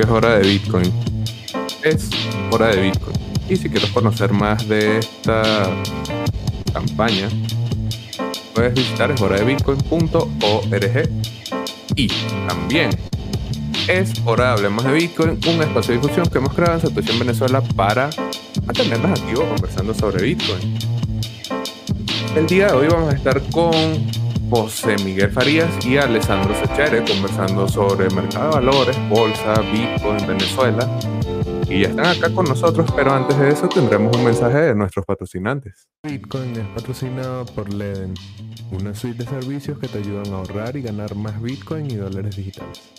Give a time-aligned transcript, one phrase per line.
[0.00, 0.92] que es hora de Bitcoin.
[1.82, 2.08] Es
[2.50, 3.16] hora de Bitcoin.
[3.50, 5.42] Y si quieres conocer más de esta
[6.72, 7.28] campaña,
[8.54, 11.10] puedes visitar es hora de bitcoin.org.
[11.96, 12.08] Y
[12.48, 12.90] también
[13.88, 17.12] es hora de Hablemos de Bitcoin, un espacio de difusión que hemos creado en Satoshi
[17.12, 18.08] en Venezuela para
[18.64, 20.78] mantenernos activos conversando sobre Bitcoin.
[22.36, 23.74] El día de hoy vamos a estar con
[24.50, 30.90] José Miguel Farías y Alessandro Sechere conversando sobre mercado de valores, bolsa, Bitcoin, Venezuela.
[31.68, 35.06] Y ya están acá con nosotros, pero antes de eso tendremos un mensaje de nuestros
[35.06, 35.86] patrocinantes.
[36.02, 38.14] Bitcoin es patrocinado por Leden,
[38.72, 42.34] una suite de servicios que te ayudan a ahorrar y ganar más Bitcoin y dólares
[42.34, 42.90] digitales.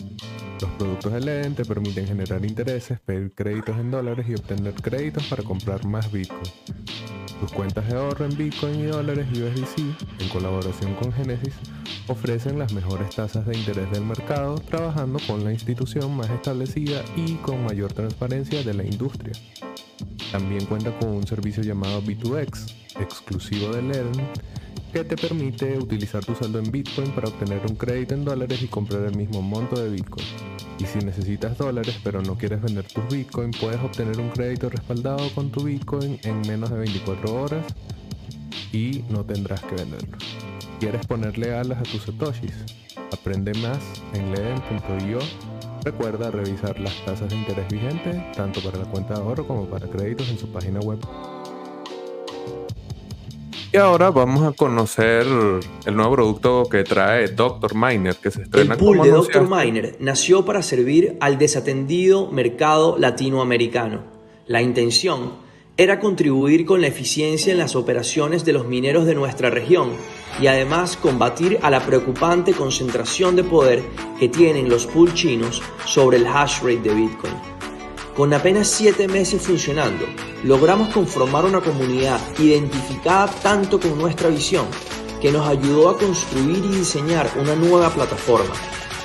[0.58, 5.26] Los productos de Leden te permiten generar intereses, pedir créditos en dólares y obtener créditos
[5.26, 6.40] para comprar más Bitcoin.
[7.42, 11.52] Tus cuentas de ahorro en Bitcoin y dólares USDC, en colaboración con Genesis,
[12.06, 17.34] ofrecen las mejores tasas de interés del mercado, trabajando con la institución más establecida y
[17.38, 19.32] con mayor transparencia de la industria.
[20.30, 24.28] También cuenta con un servicio llamado B2X, exclusivo de Leden,
[24.92, 28.68] que te permite utilizar tu saldo en Bitcoin para obtener un crédito en dólares y
[28.68, 30.26] comprar el mismo monto de Bitcoin.
[30.78, 35.30] Y si necesitas dólares pero no quieres vender tus Bitcoin, puedes obtener un crédito respaldado
[35.34, 37.66] con tu Bitcoin en menos de 24 horas
[38.72, 40.18] y no tendrás que venderlo.
[40.78, 42.52] ¿Quieres ponerle alas a tus satoshis?
[43.12, 43.78] Aprende más
[44.12, 45.20] en leden.io.
[45.84, 49.88] Recuerda revisar las tasas de interés vigentes tanto para la cuenta de ahorro como para
[49.88, 50.98] créditos en su página web.
[53.74, 55.26] Y ahora vamos a conocer
[55.86, 57.74] el nuevo producto que trae Dr.
[57.74, 59.48] Miner, que se estrena El pool de Dr.
[59.48, 64.02] Miner nació para servir al desatendido mercado latinoamericano.
[64.46, 65.36] La intención
[65.78, 69.92] era contribuir con la eficiencia en las operaciones de los mineros de nuestra región
[70.38, 73.82] y además combatir a la preocupante concentración de poder
[74.20, 77.61] que tienen los pool chinos sobre el hash rate de Bitcoin.
[78.16, 80.04] Con apenas 7 meses funcionando,
[80.44, 84.66] logramos conformar una comunidad identificada tanto con nuestra visión
[85.22, 88.52] que nos ayudó a construir y diseñar una nueva plataforma,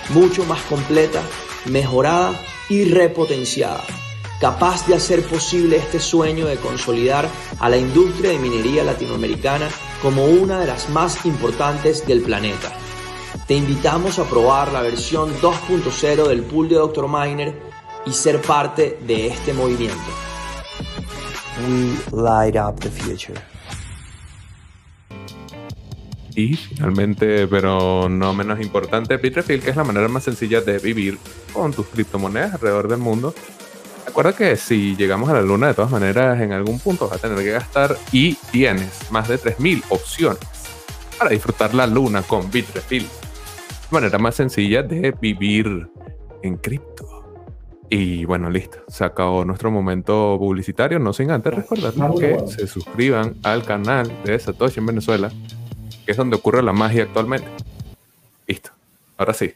[0.09, 1.21] mucho más completa,
[1.67, 2.37] mejorada
[2.67, 3.81] y repotenciada,
[4.41, 7.29] capaz de hacer posible este sueño de consolidar
[7.59, 9.69] a la industria de minería latinoamericana
[10.01, 12.73] como una de las más importantes del planeta.
[13.47, 17.07] Te invitamos a probar la versión 2.0 del pool de Dr.
[17.07, 17.66] Miner
[18.07, 19.97] y ser parte de este movimiento.
[21.59, 23.39] We light up the future.
[26.35, 31.17] Y finalmente, pero no menos importante, Bitrefill, que es la manera más sencilla de vivir
[31.51, 33.33] con tus criptomonedas alrededor del mundo.
[34.05, 37.27] Recuerda que si llegamos a la luna, de todas maneras, en algún punto vas a
[37.27, 40.39] tener que gastar y tienes más de 3.000 opciones
[41.17, 43.07] para disfrutar la luna con Bitrefill.
[43.91, 45.89] La manera más sencilla de vivir
[46.43, 47.06] en cripto.
[47.89, 48.79] Y bueno, listo.
[48.87, 50.99] Se acabó nuestro momento publicitario.
[50.99, 55.31] No sin antes recordarles que se suscriban al canal de Satoshi en Venezuela,
[56.05, 57.47] que es donde ocurre la magia actualmente.
[58.45, 58.71] Listo.
[59.17, 59.53] Ahora sí.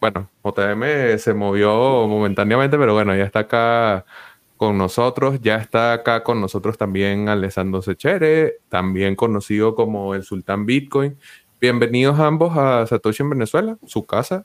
[0.00, 4.04] Bueno, JM se movió momentáneamente, pero bueno, ya está acá
[4.56, 5.40] con nosotros.
[5.40, 11.16] Ya está acá con nosotros también Alessandro Sechere, también conocido como el Sultán Bitcoin.
[11.60, 14.44] Bienvenidos ambos a Satoshi en Venezuela, su casa.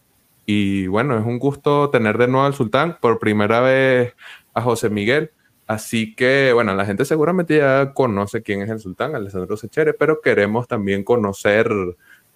[0.49, 4.13] Y bueno, es un gusto tener de nuevo al sultán, por primera vez
[4.53, 5.31] a José Miguel.
[5.67, 10.21] Así que, bueno, la gente seguramente ya conoce quién es el sultán, Alessandro Sechere, pero
[10.21, 11.69] queremos también conocer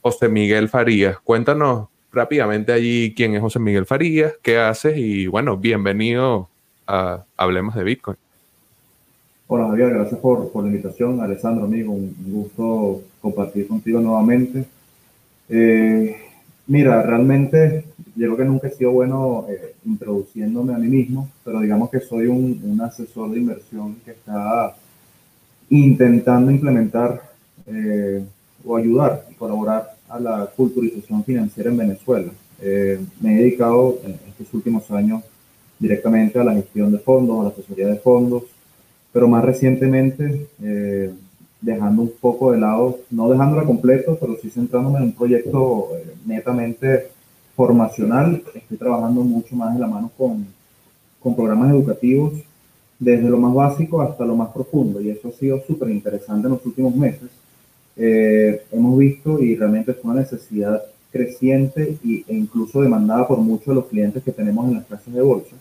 [0.02, 1.22] José Miguel Farías.
[1.22, 6.50] Cuéntanos rápidamente allí quién es José Miguel Farías, qué haces y, bueno, bienvenido
[6.88, 8.18] a Hablemos de Bitcoin.
[9.48, 11.22] Hola Javier, gracias por, por la invitación.
[11.22, 14.66] Alessandro, amigo, un gusto compartir contigo nuevamente.
[15.48, 16.28] Eh,
[16.72, 17.84] Mira, realmente
[18.16, 22.00] yo creo que nunca he sido bueno eh, introduciéndome a mí mismo, pero digamos que
[22.00, 24.76] soy un, asesor de inversión que está
[25.70, 27.22] intentando implementar
[27.68, 28.24] eh,
[28.66, 32.32] o ayudar y colaborar a la culturización financiera en Venezuela.
[32.62, 35.24] Eh, me he dedicado en estos últimos años
[35.80, 38.44] directamente a la gestión de fondos, a la asesoría de fondos,
[39.14, 40.48] pero más recientemente
[41.62, 46.16] dejando un poco de lado, no dejándola completo, pero sí centrándome en un proyecto eh,
[46.26, 47.10] netamente
[47.56, 48.44] formacional.
[48.54, 50.46] Estoy trabajando mucho más de la mano con,
[51.22, 52.34] con programas educativos,
[53.00, 56.54] desde lo más básico hasta lo más profundo, y eso ha sido súper interesante en
[56.54, 57.30] los últimos meses.
[57.98, 60.82] Eh, hemos visto y realmente es una necesidad
[61.12, 65.14] creciente y, e incluso demandada por muchos de los clientes que tenemos en las clases
[65.14, 65.56] de bolsa.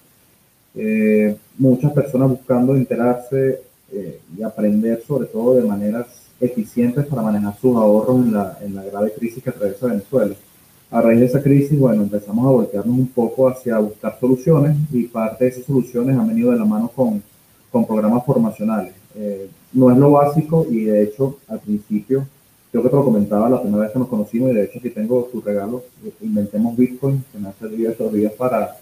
[0.74, 3.60] Eh, muchas personas buscando enterarse
[3.92, 6.06] eh, y aprender sobre todo de maneras
[6.40, 10.34] eficientes para manejar sus ahorros en la, en la grave crisis que atraviesa Venezuela.
[10.90, 15.04] A raíz de esa crisis, bueno, empezamos a voltearnos un poco hacia buscar soluciones y
[15.04, 17.22] parte de esas soluciones han venido de la mano con,
[17.70, 18.92] con programas formacionales.
[19.14, 22.26] Eh, no es lo básico y de hecho al principio,
[22.72, 24.90] creo que te lo comentaba la primera vez que nos conocimos y de hecho aquí
[24.90, 25.84] tengo tu regalo,
[26.20, 28.76] inventemos Bitcoin, que me ha servido estos días para,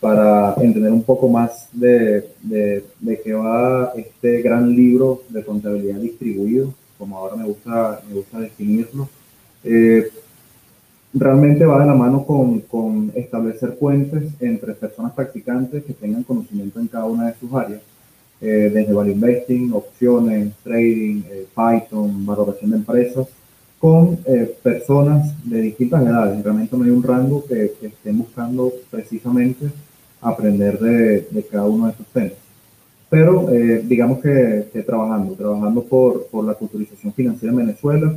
[0.00, 5.98] para entender un poco más de, de, de qué va este gran libro de contabilidad
[5.98, 9.06] distribuido, como ahora me gusta, me gusta definirlo.
[9.64, 10.08] Eh,
[11.18, 16.78] realmente va de la mano con, con, establecer puentes entre personas practicantes que tengan conocimiento
[16.78, 17.80] en cada una de sus áreas,
[18.40, 23.26] eh, desde value investing, opciones, trading, eh, Python, valoración de empresas,
[23.78, 26.42] con eh, personas de distintas edades.
[26.42, 29.66] Realmente no hay un rango que, que estén buscando precisamente
[30.20, 32.32] aprender de, de, cada uno de estos temas.
[33.08, 38.14] Pero eh, digamos que, que, trabajando, trabajando por, por la culturización financiera en Venezuela,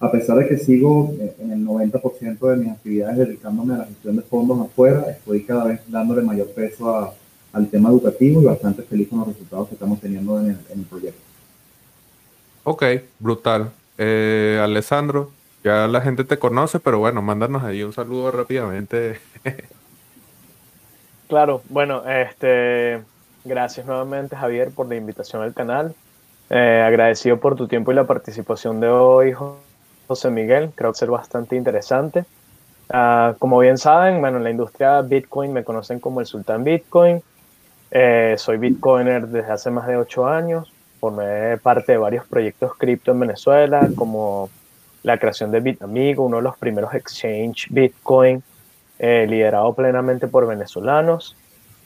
[0.00, 4.16] a pesar de que sigo en el 90% de mis actividades dedicándome a la gestión
[4.16, 7.12] de fondos afuera, estoy cada vez dándole mayor peso a,
[7.52, 10.80] al tema educativo y bastante feliz con los resultados que estamos teniendo en el, en
[10.80, 11.20] el proyecto.
[12.64, 12.84] Ok,
[13.18, 13.70] brutal.
[13.98, 15.30] Eh, Alessandro,
[15.62, 19.20] ya la gente te conoce, pero bueno, mándanos ahí un saludo rápidamente.
[21.28, 23.02] claro, bueno, este,
[23.44, 25.94] gracias nuevamente Javier por la invitación al canal.
[26.48, 29.34] Eh, agradecido por tu tiempo y la participación de hoy,
[30.10, 32.24] José Miguel, creo ser bastante interesante.
[32.92, 37.22] Uh, como bien saben, bueno, en la industria Bitcoin me conocen como el Sultán Bitcoin.
[37.92, 40.74] Eh, soy Bitcoiner desde hace más de ocho años.
[40.98, 44.50] Formé parte de varios proyectos cripto en Venezuela, como
[45.04, 48.42] la creación de BitAmigo, uno de los primeros exchange Bitcoin,
[48.98, 51.36] eh, liderado plenamente por venezolanos.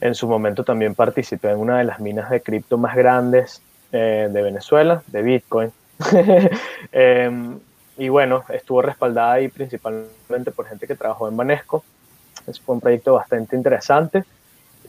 [0.01, 3.61] En su momento también participé en una de las minas de cripto más grandes
[3.91, 5.71] eh, de Venezuela, de Bitcoin.
[7.97, 11.83] y bueno, estuvo respaldada ahí principalmente por gente que trabajó en Banesco.
[12.45, 14.25] Es fue un proyecto bastante interesante.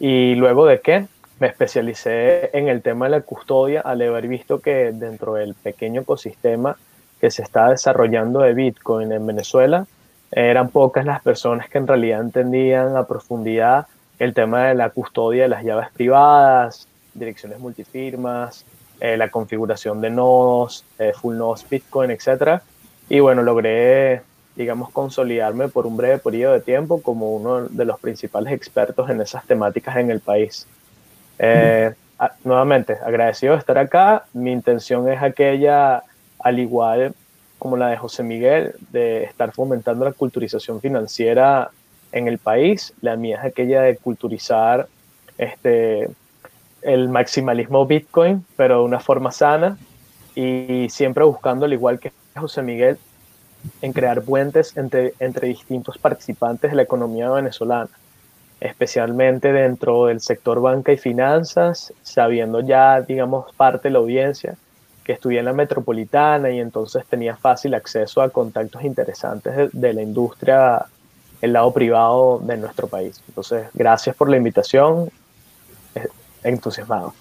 [0.01, 1.07] Y luego de que
[1.39, 6.03] me especialicé en el tema de la custodia al haber visto que dentro del pequeño
[6.03, 6.77] ecosistema
[7.21, 9.87] que se está desarrollando de Bitcoin en Venezuela,
[10.33, 13.87] eran pocas las personas que en realidad entendían a profundidad
[14.19, 18.67] el tema de la custodia de las llaves privadas, direcciones multifirmas,
[19.01, 22.63] eh, la configuración de nodos, eh, full nodes Bitcoin, etcétera
[23.09, 24.23] y bueno, logré,
[24.57, 29.21] digamos, consolidarme por un breve periodo de tiempo como uno de los principales expertos en
[29.21, 30.67] esas temáticas en el país.
[31.39, 34.25] Eh, a, nuevamente, agradecido de estar acá.
[34.33, 36.03] Mi intención es aquella,
[36.41, 37.15] al igual
[37.59, 41.71] como la de José Miguel, de estar fomentando la culturización financiera
[42.13, 42.93] en el país.
[43.01, 44.89] La mía es aquella de culturizar
[45.39, 46.09] este,
[46.83, 49.79] el maximalismo Bitcoin, pero de una forma sana
[50.35, 52.99] y siempre buscando, al igual que José Miguel
[53.83, 57.91] en crear puentes entre, entre distintos participantes de la economía venezolana,
[58.61, 64.57] especialmente dentro del sector banca y finanzas, sabiendo ya, digamos, parte de la audiencia
[65.05, 69.93] que estudié en la metropolitana y entonces tenía fácil acceso a contactos interesantes de, de
[69.95, 70.85] la industria,
[71.41, 73.23] el lado privado de nuestro país.
[73.29, 75.11] Entonces, gracias por la invitación,
[76.43, 77.15] entusiasmado.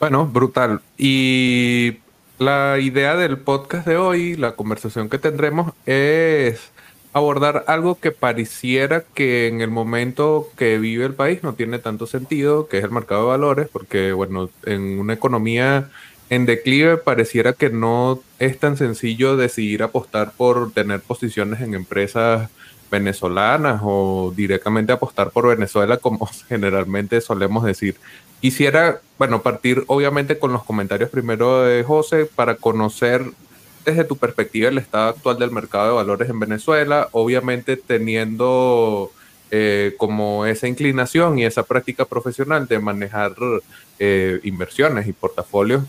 [0.00, 0.80] Bueno, brutal.
[0.96, 1.98] Y
[2.38, 6.72] la idea del podcast de hoy, la conversación que tendremos es
[7.12, 12.06] abordar algo que pareciera que en el momento que vive el país no tiene tanto
[12.06, 15.90] sentido, que es el mercado de valores, porque bueno, en una economía
[16.28, 22.50] en declive pareciera que no es tan sencillo decidir apostar por tener posiciones en empresas
[22.90, 27.96] venezolanas o directamente apostar por Venezuela como generalmente solemos decir.
[28.40, 33.24] Quisiera, bueno, partir obviamente con los comentarios primero de José para conocer
[33.84, 39.12] desde tu perspectiva el estado actual del mercado de valores en Venezuela, obviamente teniendo
[39.50, 43.34] eh, como esa inclinación y esa práctica profesional de manejar
[43.98, 45.84] eh, inversiones y portafolios,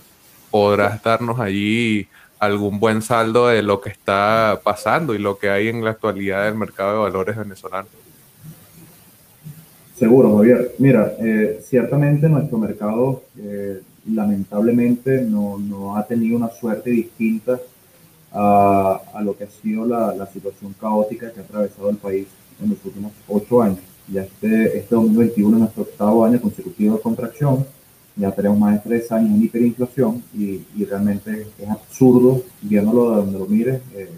[0.52, 2.08] podrás darnos allí
[2.40, 6.46] algún buen saldo de lo que está pasando y lo que hay en la actualidad
[6.46, 7.88] del mercado de valores venezolano.
[9.98, 10.75] Seguro, Javier.
[10.78, 17.58] Mira, eh, ciertamente nuestro mercado eh, lamentablemente no, no, ha tenido una suerte distinta
[18.34, 22.28] a, a lo que ha sido la, la, situación caótica que ha atravesado el país
[22.62, 23.80] en los últimos ocho años.
[24.10, 27.66] Ya este, este 2021 es nuestro octavo año consecutivo de contracción,
[28.18, 33.16] ya tenemos más de tres años en hiperinflación y, y realmente es absurdo, viéndolo de
[33.16, 34.10] donde lo mires, eh,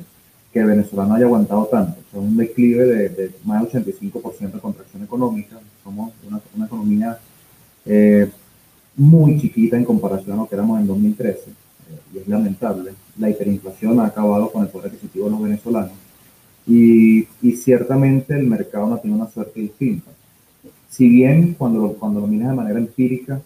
[0.58, 2.00] que Venezuela no haya aguantado tanto.
[2.00, 5.60] Es un declive de, de más del 85% de contracción económica.
[5.84, 7.18] Somos una, una economía
[7.86, 8.30] eh,
[8.96, 11.54] muy chiquita en comparación a lo que éramos en 2013 eh,
[12.14, 12.92] y es lamentable.
[13.18, 15.92] La hiperinflación ha acabado con el poder adquisitivo de los venezolanos.
[16.66, 20.12] Y, y, ciertamente el mercado no tiene una suerte distinta.
[20.90, 23.40] Si bien cuando, cuando lo miras de manera empírica,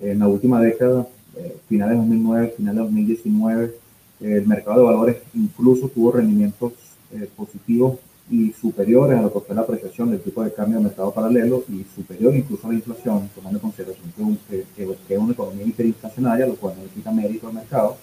[0.00, 3.74] en la última década, eh, finales de 2009, finales de 2019,
[4.20, 6.72] el mercado de valores incluso tuvo rendimientos
[7.12, 7.98] eh, positivos
[8.30, 11.64] y superiores a lo que fue la apreciación del tipo de cambio de mercado paralelo
[11.68, 14.64] y superior incluso a la inflación, tomando en consideración que,
[15.08, 17.96] es una economía hiperinflacionaria, lo cual no le quita mérito al mercado.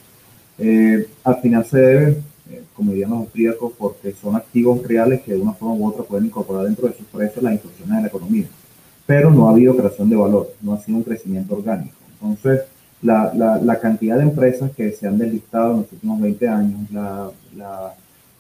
[0.57, 2.17] Eh, al final se debe,
[2.49, 6.03] eh, como dirían los austríacos, porque son activos reales que de una forma u otra
[6.03, 8.47] pueden incorporar dentro de sus precios las inflaciones de la economía.
[9.05, 11.95] Pero no ha habido creación de valor, no ha sido un crecimiento orgánico.
[12.13, 12.61] Entonces,
[13.05, 16.91] la, la, la cantidad de empresas que se han deslistado en los últimos 20 años,
[16.91, 17.93] la, la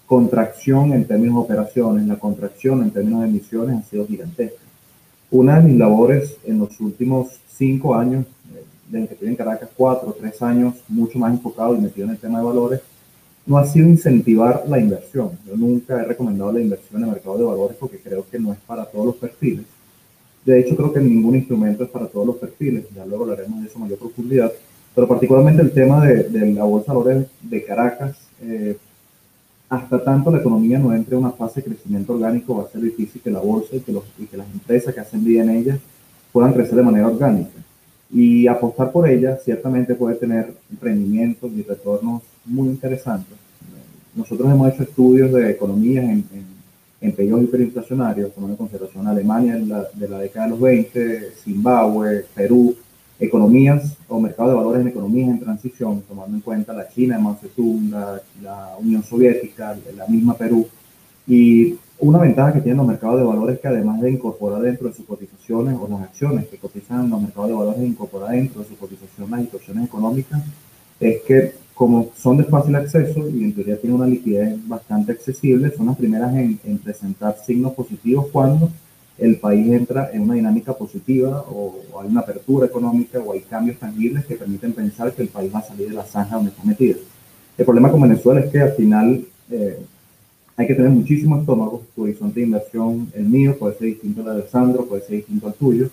[0.07, 4.61] contracción en términos de operaciones, la contracción en términos de emisiones ha sido gigantesca.
[5.31, 9.69] Una de mis labores en los últimos cinco años, eh, desde que estoy en Caracas,
[9.75, 12.81] cuatro o tres años, mucho más enfocado y metido en el tema de valores,
[13.45, 15.31] no ha sido incentivar la inversión.
[15.45, 18.53] Yo nunca he recomendado la inversión en el mercado de valores porque creo que no
[18.53, 19.65] es para todos los perfiles.
[20.45, 22.85] De hecho, creo que ningún instrumento es para todos los perfiles.
[22.95, 24.51] Ya luego hablaremos de eso en mayor profundidad.
[24.93, 28.77] Pero particularmente el tema de, la Bolsa de Valores de Caracas, eh,
[29.67, 32.81] hasta tanto la economía no entre en una fase de crecimiento orgánico, va a ser
[32.81, 33.91] difícil que la bolsa y que,
[34.37, 35.79] las empresas que hacen vida en ella
[36.31, 37.59] puedan crecer de manera orgánica.
[38.11, 43.35] Y apostar por ella ciertamente puede tener rendimientos y retornos muy interesantes.
[44.15, 46.23] Nosotros hemos hecho estudios de economías en,
[47.01, 51.31] en periodos hiperinflacionarios, tomando en consideración Alemania de la, de la década de los 20,
[51.43, 52.75] Zimbabue, Perú,
[53.19, 57.37] economías o mercados de valores en economías en transición, tomando en cuenta la China, Mao
[57.39, 60.67] Zedong, la, la, Unión Soviética, la misma Perú.
[61.27, 64.93] Y una ventaja que tienen los mercados de valores que además de incorporar dentro de
[64.93, 68.77] sus cotizaciones o las acciones que cotizan los mercados de valores, incorporar dentro de su
[68.77, 70.43] cotización las situaciones económicas,
[70.99, 75.71] es que como son de fácil acceso y en teoría tienen una liquidez bastante accesible,
[75.75, 78.71] son las primeras en, en presentar signos positivos cuando
[79.17, 83.77] el país entra en una dinámica positiva o, hay una apertura económica o hay cambios
[83.77, 86.63] tangibles que permiten pensar que el país va a salir de la zanja donde está
[86.63, 86.99] metido.
[87.57, 89.79] El problema con Venezuela es que al final eh,
[90.57, 94.25] hay que tener muchísimo estómago, tu horizonte de inversión, el mío puede ser distinto al
[94.25, 95.89] de Alessandro, puede ser distinto al tuyo,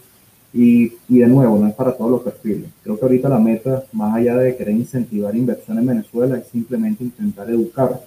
[0.52, 2.70] y, y, de nuevo, no es para todos los perfiles.
[2.82, 7.04] Creo que ahorita la meta, más allá de querer incentivar inversión en Venezuela, es simplemente
[7.04, 8.00] intentar educar,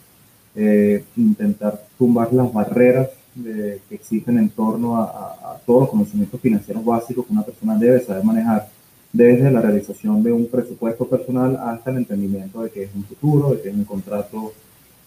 [0.56, 6.40] eh, intentar tumbar las barreras de, que existen en torno a, a, todos los conocimientos
[6.40, 8.70] financieros básicos que una persona debe saber manejar,
[9.12, 13.52] desde la realización de un presupuesto personal hasta el entendimiento de que es un futuro,
[13.52, 14.52] de que es un contrato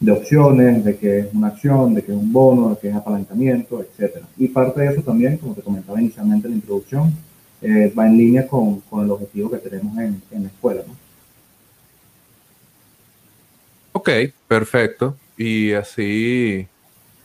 [0.00, 2.95] de opciones, de que es una acción, de que es un bono, de que es
[2.95, 4.16] apalancamiento, etc.
[4.37, 7.12] Y parte de eso también, como te comentaba inicialmente en la introducción,
[7.62, 10.82] eh, va en línea con, con, el objetivo que tenemos en, en la escuela.
[10.86, 10.96] ¿no?
[13.92, 14.10] Ok,
[14.46, 15.16] perfecto.
[15.36, 16.68] Y así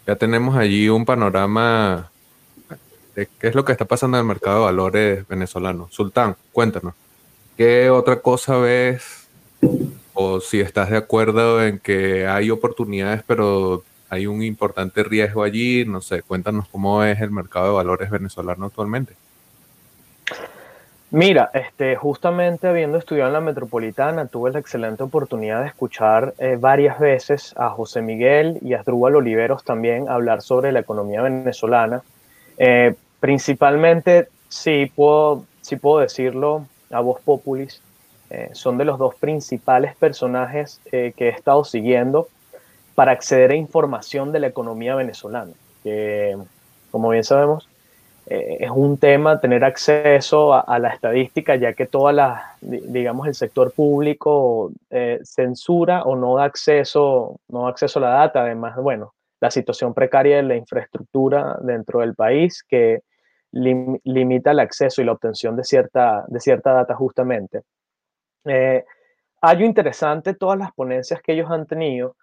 [0.06, 2.12] ya tenemos allí un panorama
[3.16, 5.88] de qué es lo que está pasando en el mercado de valores venezolano.
[5.92, 6.94] Sultán, cuéntanos,
[7.58, 9.28] ¿qué otra cosa ves?
[10.14, 15.86] O si estás de acuerdo en que hay oportunidades, pero hay un importante riesgo allí,
[15.86, 19.16] no sé, cuéntanos cómo es el mercado de valores venezolano actualmente.
[21.14, 26.58] Mira, este, justamente habiendo estudiado en la metropolitana, tuve la excelente oportunidad de escuchar eh,
[26.60, 32.02] varias veces a José Miguel y a Asdrúbal Oliveros también hablar sobre la economía venezolana.
[32.58, 37.80] Eh, principalmente, sí puedo, sí puedo decirlo a voz populis,
[38.32, 42.28] eh, son de los dos principales personajes que he estado siguiendo
[42.96, 45.52] para acceder a información de la economía venezolana.
[46.90, 47.70] Como bien sabemos,
[48.26, 53.36] eh, es un tema tener acceso a, la estadística, ya que toda la, digamos, el
[53.36, 58.42] sector público eh, censura o no da acceso, no acceso a la data.
[58.44, 63.02] Además, bueno, la situación precaria de la infraestructura dentro del país que
[63.52, 67.62] limita el acceso y la obtención de cierta, de cierta data justamente.
[68.46, 68.84] Eh,
[69.60, 72.16] interesante, todas las ponencias que ellos han tenido,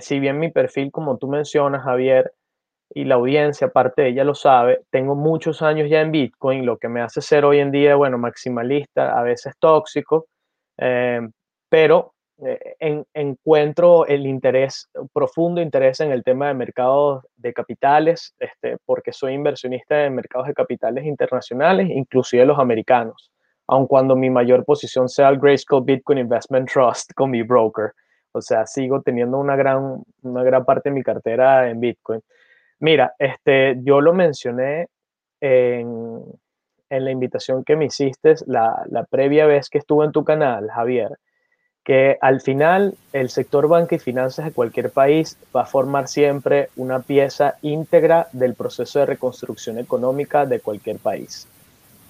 [0.00, 2.32] si bien mi perfil, como tú mencionas, Javier,
[2.92, 6.78] y la audiencia, aparte de ella lo sabe, tengo muchos años ya en Bitcoin, lo
[6.78, 10.26] que me hace ser hoy en día, bueno, maximalista, a veces tóxico,
[10.78, 11.20] eh,
[11.68, 18.34] pero eh, en, encuentro el interés, profundo interés en el tema de mercados de capitales,
[18.38, 23.30] este, porque soy inversionista en mercados de capitales internacionales, inclusive los americanos,
[23.66, 27.92] aun cuando mi mayor posición sea el Grayscale Bitcoin Investment Trust con mi broker.
[28.32, 32.22] O sea, sigo teniendo una gran, una gran parte de mi cartera en Bitcoin.
[32.80, 34.88] Mira, este, yo lo mencioné
[35.40, 36.22] en,
[36.88, 41.18] la invitación que me hiciste la, previa vez que estuve en tu canal, Javier.
[41.84, 46.68] que al final el sector banca y finanzas de cualquier país va a formar siempre
[46.76, 51.46] una pieza íntegra del proceso de reconstrucción económica de cualquier país.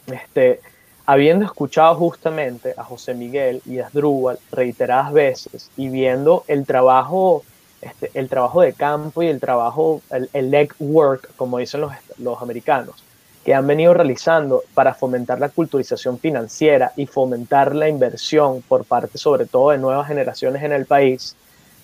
[0.06, 0.60] Este,
[1.06, 7.42] habiendo escuchado justamente a José Miguel y a Asdrúbal reiteradas veces y viendo el trabajo,
[7.80, 11.92] este, el trabajo de campo y el trabajo, el, el leg work, como dicen los,
[12.18, 13.02] los americanos,
[13.44, 19.16] que han venido realizando para fomentar la culturización financiera y fomentar la inversión por parte
[19.16, 21.36] sobre todo de nuevas generaciones en el país,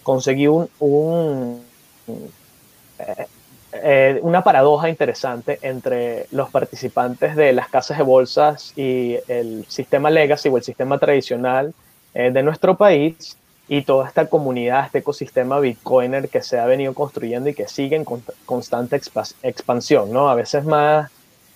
[0.02, 1.62] conseguí un,
[2.98, 3.26] eh,
[3.72, 10.10] eh, una paradoja interesante entre los participantes de las casas de bolsas y el sistema
[10.10, 11.74] legacy o el sistema tradicional
[12.14, 13.36] eh, de nuestro país
[13.68, 17.96] y toda esta comunidad, este ecosistema bitcoiner que se ha venido construyendo y que sigue
[17.96, 18.04] en
[18.44, 19.00] constante
[19.42, 20.30] expansión, ¿no?
[20.30, 21.11] A veces más,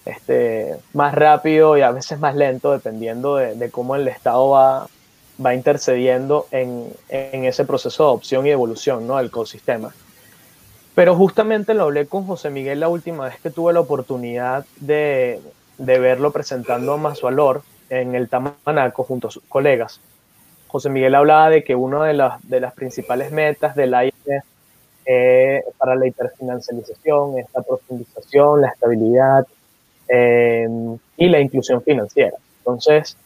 [0.04, 4.88] este, más rápido y a veces más lento, dependiendo de, cómo el Estado va,
[5.44, 9.16] va intercediendo en, en, ese proceso de adopción y evolución, ¿no?
[9.18, 9.94] Del ecosistema.
[10.96, 15.40] Pero justamente lo hablé con José Miguel la última vez que tuve la oportunidad de,
[15.78, 20.00] de verlo presentando más valor en el Tamanaco junto a sus colegas.
[20.70, 24.14] José Miguel hablaba de que una de las, principales metas del AIF
[25.04, 29.46] eh, para la hiperfinancialización es la profundización, la estabilidad
[30.08, 30.68] eh,
[31.16, 32.36] y la inclusión financiera.
[32.58, 33.16] Entonces,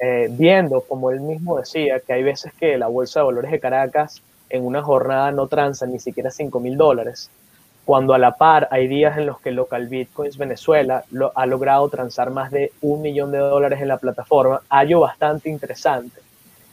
[0.00, 3.60] eh, viendo, como él mismo decía, que hay veces que la Bolsa de Valores de
[3.60, 7.30] Caracas en una jornada no transa ni siquiera 5 mil dólares,
[7.84, 12.30] cuando a la par hay días en los que local Bitcoins Venezuela ha logrado transar
[12.30, 16.27] más de un millón de dólares en la plataforma, hallo bastante interesante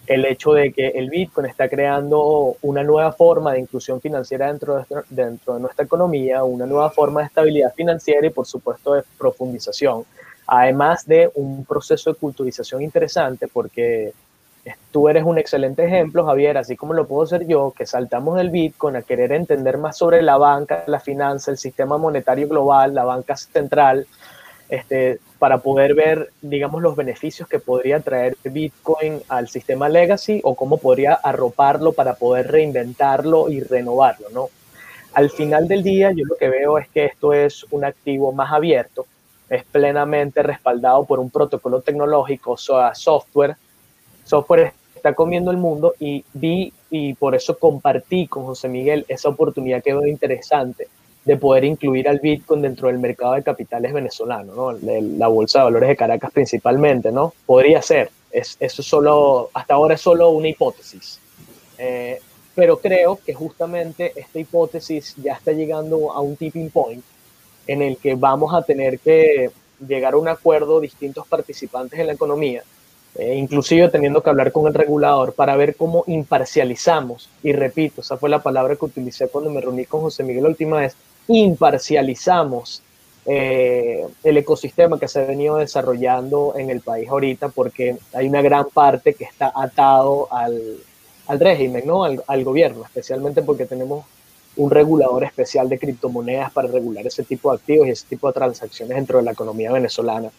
[0.07, 4.75] el hecho de que el Bitcoin está creando una nueva forma de inclusión financiera dentro
[4.75, 9.03] de, dentro de nuestra economía, una nueva forma de estabilidad financiera y por supuesto de
[9.17, 10.05] profundización,
[10.47, 14.13] además de un proceso de culturización interesante porque
[14.91, 18.49] Tú eres un excelente ejemplo, Javier, así como lo puedo ser yo, que saltamos del
[18.49, 23.03] Bitcoin a querer entender más sobre la banca, la finanza, el sistema monetario global, la
[23.03, 24.07] banca central,
[24.69, 30.55] este, para poder ver, digamos, los beneficios que podría traer Bitcoin al sistema legacy o
[30.55, 34.49] cómo podría arroparlo para poder reinventarlo y renovarlo, ¿no?
[35.13, 38.51] Al final del día, yo lo que veo es que esto es un activo más
[38.51, 39.05] abierto,
[39.49, 43.55] es plenamente respaldado por un protocolo tecnológico, o sea, software,
[44.23, 49.29] software está comiendo el mundo y vi y por eso compartí con José Miguel esa
[49.29, 50.87] oportunidad que veo interesante
[51.25, 54.71] de poder incluir al Bitcoin dentro del mercado de capitales venezolano, ¿no?
[54.71, 57.33] la bolsa de valores de Caracas principalmente, ¿no?
[57.47, 61.19] Podría ser, es, eso solo, hasta ahora es solo una hipótesis.
[61.79, 62.19] Eh,
[62.53, 67.03] pero creo que justamente esta hipótesis ya está llegando a un tipping point
[67.67, 69.49] en el que vamos a tener que
[69.85, 72.63] llegar a un acuerdo distintos participantes en la economía
[73.17, 78.17] eh, inclusive teniendo que hablar con el regulador para ver cómo imparcializamos, y repito, esa
[78.17, 80.95] fue la palabra que utilicé cuando me reuní con José Miguel la última vez,
[81.27, 82.81] imparcializamos
[83.25, 88.41] eh, el ecosistema que se ha venido desarrollando en el país ahorita, porque hay una
[88.41, 90.77] gran parte que está atado al,
[91.27, 92.03] al régimen, ¿no?
[92.03, 94.05] Al, al, gobierno, especialmente porque tenemos
[94.57, 98.33] un regulador especial de criptomonedas para regular ese tipo de activos y ese tipo de
[98.33, 100.29] transacciones dentro de la economía venezolana.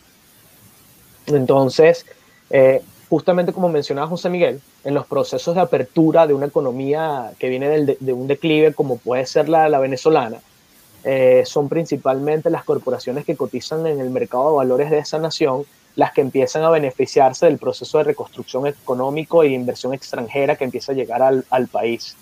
[1.26, 2.06] Entonces,
[2.50, 7.48] eh, justamente como mencionaba José Miguel, en los procesos de apertura de una economía que
[7.48, 10.38] viene de, un declive como puede ser la, la venezolana,
[11.04, 15.64] eh, son principalmente las corporaciones que cotizan en el mercado de valores de esa nación
[15.94, 20.92] las que empiezan a beneficiarse del proceso de reconstrucción económico e inversión extranjera que empieza
[20.92, 22.16] a llegar al, al país.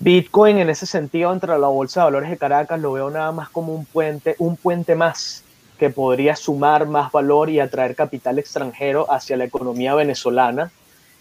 [0.00, 3.48] Bitcoin en ese sentido entre la Bolsa de Valores de Caracas lo veo nada más
[3.48, 5.44] como un puente, un puente más
[5.76, 10.70] que podría sumar más valor y atraer capital extranjero hacia la economía venezolana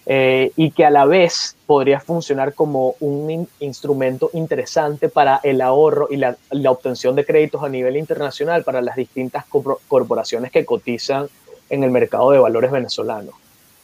[0.08, 5.62] eh, y que a la vez podría funcionar como un in instrumento interesante para el
[5.62, 6.38] ahorro y la,
[6.70, 11.28] obtención de créditos a nivel internacional para las distintas corpor corporaciones que cotizan
[11.72, 13.32] en el mercado de valores venezolano.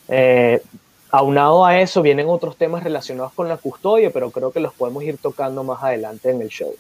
[0.08, 0.62] Eh,
[1.10, 5.04] aunado a eso vienen otros temas relacionados con la custodia, pero creo que los podemos
[5.04, 6.76] ir tocando más adelante en el show.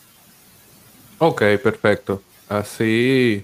[1.18, 2.22] Ok, perfecto.
[2.48, 3.44] Así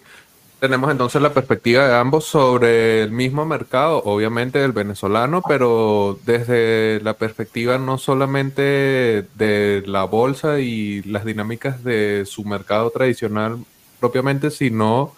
[0.60, 7.00] tenemos entonces la perspectiva de ambos sobre el mismo mercado, obviamente del venezolano, pero desde
[7.04, 13.60] la perspectiva no solamente de la bolsa y las dinámicas de su mercado tradicional
[14.00, 15.14] propiamente, sino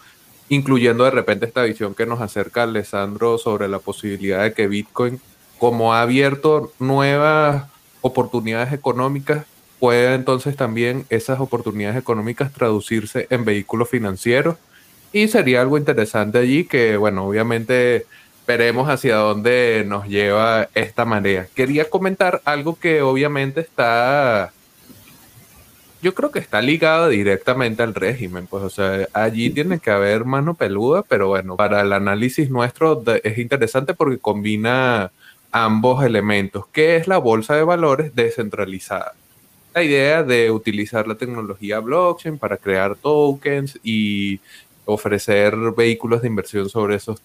[0.49, 5.21] incluyendo de repente esta visión que nos acerca Alessandro sobre la posibilidad de que Bitcoin,
[5.58, 7.65] como ha abierto nuevas
[8.02, 9.45] oportunidades económicas,
[9.80, 14.58] pueda entonces también esas oportunidades económicas traducirse en vehículos financieros
[15.11, 18.05] y sería algo interesante allí que, bueno, obviamente
[18.47, 21.47] veremos hacia dónde nos lleva esta marea.
[21.55, 24.51] Quería comentar algo que obviamente está
[26.01, 30.23] yo creo que está ligado directamente al régimen, pues, o sea, allí tiene que haber
[30.25, 35.11] mano peluda, pero bueno, para el análisis nuestro es interesante porque combina
[35.51, 39.13] ambos elementos, que es la bolsa de valores descentralizada.
[39.73, 44.39] La idea de utilizar la tecnología blockchain para crear tokens y
[44.89, 47.21] ofrecer vehículos de inversión sobre esos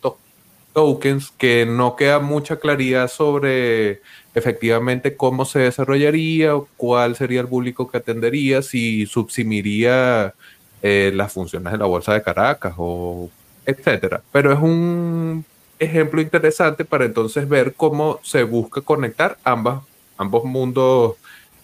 [0.72, 4.02] tokens, que no queda mucha claridad sobre
[4.34, 10.34] efectivamente cómo se desarrollaría, cuál sería el público que atendería, si subsimiría
[10.82, 13.30] eh, las funciones de la Bolsa de Caracas o
[13.64, 14.22] etcétera.
[14.32, 15.44] Pero es un
[15.78, 19.82] ejemplo interesante para entonces ver cómo se busca conectar ambas,
[20.18, 21.14] ambos mundos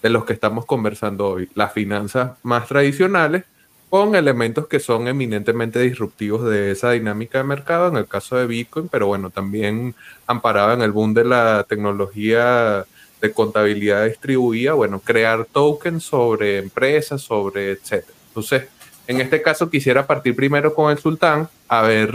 [0.02, 3.44] de los que estamos conversando hoy, las finanzas más tradicionales
[3.90, 8.46] con elementos que son eminentemente disruptivos de esa dinámica de mercado, en el caso de
[8.46, 9.96] Bitcoin, pero bueno, también
[10.28, 12.86] amparada en el boom de la tecnología
[13.20, 18.16] de contabilidad distribuida, bueno, crear tokens sobre empresas, sobre etcétera.
[18.28, 18.68] Entonces,
[19.08, 22.14] en este caso quisiera partir primero con el sultán a ver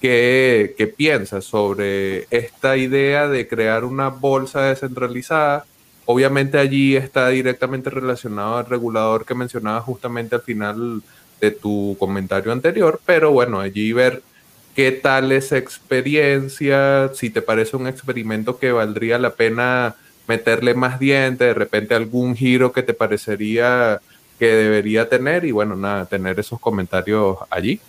[0.00, 5.66] qué, qué piensa sobre esta idea de crear una bolsa descentralizada
[6.06, 11.02] Obviamente allí está directamente relacionado al regulador que mencionaba justamente al final
[11.40, 14.22] de tu comentario anterior, pero bueno, allí ver
[14.76, 19.96] qué tal esa experiencia, si te parece un experimento que valdría la pena
[20.28, 24.00] meterle más diente, de repente algún giro que te parecería
[24.38, 27.80] que debería tener y bueno, nada, tener esos comentarios allí.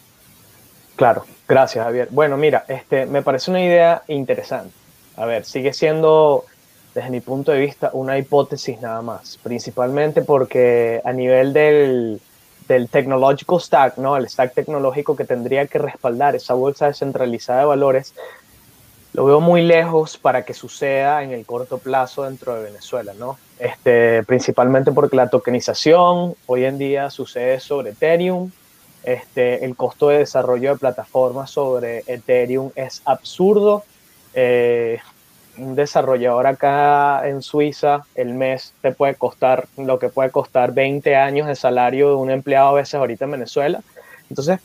[0.96, 2.08] Claro, gracias Javier.
[2.10, 4.74] Bueno, mira, este, me parece una idea interesante.
[5.18, 6.46] A ver, sigue siendo
[6.98, 12.20] desde mi punto de vista, una hipótesis nada más, principalmente porque a nivel del,
[12.68, 14.18] del technological stack, ¿no?
[14.18, 18.16] el stack tecnológico que tendría que respaldar esa bolsa descentralizada de valores,
[19.14, 23.38] lo veo muy lejos para que suceda en el corto plazo dentro de Venezuela, ¿no?
[23.60, 28.50] Este, principalmente porque la tokenización hoy en día sucede sobre Ethereum,
[29.04, 33.84] este, el costo de desarrollo de plataformas sobre Ethereum es absurdo.
[34.34, 34.98] Eh,
[35.58, 41.16] un desarrollador acá en Suiza, el mes te puede costar lo que puede costar 20
[41.16, 43.82] años de salario de un empleado a veces ahorita en Venezuela.
[44.30, 44.60] Entonces,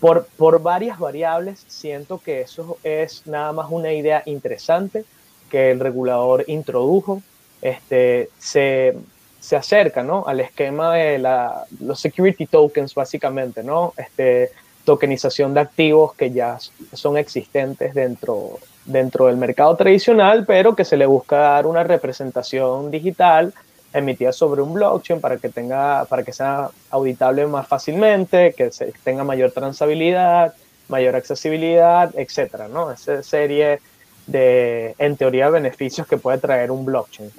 [0.00, 5.04] por, por varias variables, siento que eso es nada más una idea interesante
[5.50, 7.22] que el regulador introdujo.
[7.60, 8.96] Este, se,
[9.40, 10.24] se acerca ¿no?
[10.26, 13.94] al esquema de la, los security tokens, básicamente, ¿no?
[13.96, 14.52] Este,
[14.84, 16.58] tokenización de activos que ya
[16.92, 22.90] son existentes dentro, dentro del mercado tradicional, pero que se le busca dar una representación
[22.90, 23.52] digital
[23.92, 28.70] emitida sobre un blockchain para que tenga, para que sea auditable más fácilmente, que
[29.04, 30.54] tenga mayor transabilidad,
[30.88, 32.90] mayor accesibilidad, etcétera, ¿no?
[32.90, 33.80] Esa serie
[34.26, 37.30] de, en teoría, beneficios que puede traer un blockchain.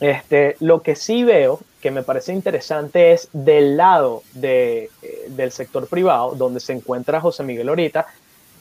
[0.00, 5.50] Este, lo que sí veo que me parece interesante es del lado de, eh, del
[5.50, 8.06] sector privado, donde se encuentra José Miguel ahorita,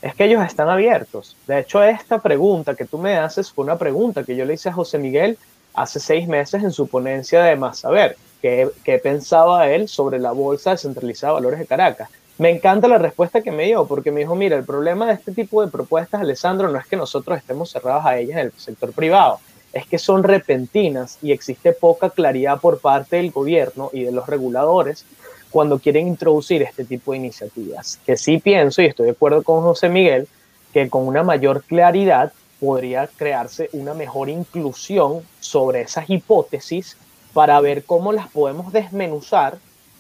[0.02, 1.36] es que ellos están abiertos.
[1.48, 4.70] De hecho, esta pregunta que tú me haces fue una pregunta que yo le hice
[4.70, 5.38] a José Miguel
[5.74, 10.32] hace seis meses en su ponencia de Más Saber, que, que pensaba él sobre la
[10.32, 12.10] Bolsa Descentralizada de Valores de Caracas.
[12.38, 15.32] Me encanta la respuesta que me dio, porque me dijo, mira, el problema de este
[15.32, 18.92] tipo de propuestas, Alessandro, no es que nosotros estemos cerrados a ellas en el sector
[18.92, 19.40] privado,
[19.74, 24.28] es que son repentinas y existe poca claridad por parte del gobierno y de los
[24.28, 25.06] reguladores
[25.50, 28.00] cuando quieren introducir este tipo de iniciativas.
[28.06, 30.28] Que sí pienso, y estoy de acuerdo con José Miguel,
[30.74, 36.98] que con una mayor claridad podría crearse una mejor inclusión sobre esas hipótesis
[37.34, 39.58] para ver cómo las podemos desmenuzar,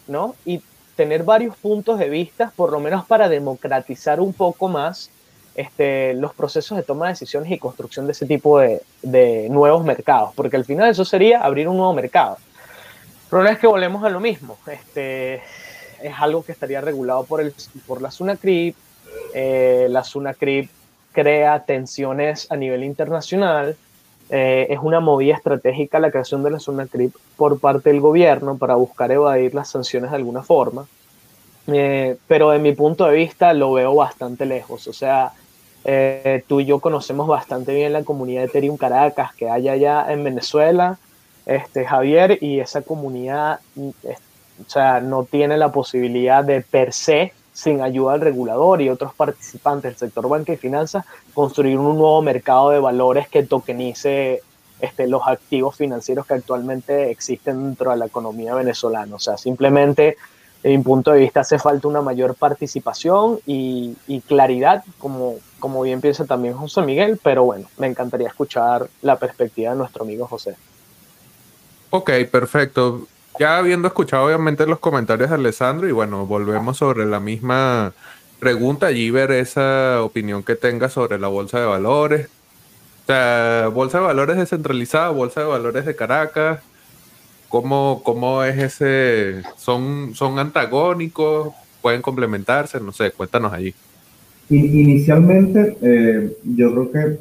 [0.08, 0.36] ¿no?
[0.46, 0.62] Y
[0.96, 5.12] tener varios puntos de vista, por lo menos para democratizar un poco más
[5.56, 9.84] este, los procesos de toma de decisiones y construcción de ese tipo de, de, nuevos
[9.84, 12.38] mercados, porque al final eso sería abrir un nuevo mercado.
[13.30, 14.58] Problema es que volvemos a lo mismo.
[14.68, 15.36] Este,
[16.02, 17.54] es algo que estaría regulado por, el,
[17.86, 18.76] por la SUNACRIP.
[19.34, 20.70] Eh, la SUNACRIP
[21.12, 23.76] crea tensiones a nivel internacional.
[24.30, 28.76] Eh, es una movida estratégica la creación de la SUNACRIP por parte del gobierno para
[28.76, 30.86] buscar evadir las sanciones de alguna forma.
[31.68, 34.88] Eh, pero de mi punto de vista lo veo bastante lejos.
[34.88, 35.34] O sea,
[35.84, 40.06] eh, tú y yo conocemos bastante bien la comunidad de Ethereum Caracas que hay allá
[40.10, 40.98] en Venezuela,
[41.48, 47.82] este, Javier, y esa comunidad o sea, no tiene la posibilidad de per se, sin
[47.82, 52.70] ayuda del regulador y otros participantes del sector banca y finanzas, construir un nuevo mercado
[52.70, 54.42] de valores que tokenice
[54.80, 59.16] este, los activos financieros que actualmente existen dentro de la economía venezolana.
[59.16, 60.18] O sea, simplemente,
[60.62, 65.82] desde mi punto de vista, hace falta una mayor participación y, y claridad, como como
[65.82, 70.28] bien piensa también José Miguel, pero bueno, me encantaría escuchar la perspectiva de nuestro amigo
[70.28, 70.56] José.
[71.89, 73.08] Ok, perfecto.
[73.39, 77.93] Ya habiendo escuchado obviamente los comentarios de Alessandro y bueno, volvemos sobre la misma
[78.39, 82.28] pregunta, allí ver esa opinión que tenga sobre la bolsa de valores.
[83.04, 86.62] O sea, bolsa de valores descentralizada, bolsa de valores de Caracas.
[87.47, 89.43] ¿Cómo, cómo es ese?
[89.56, 91.54] ¿Son, ¿Son antagónicos?
[91.82, 92.80] ¿Pueden complementarse?
[92.82, 93.73] No sé, cuéntanos allí.
[94.50, 97.17] Inicialmente, eh, yo creo que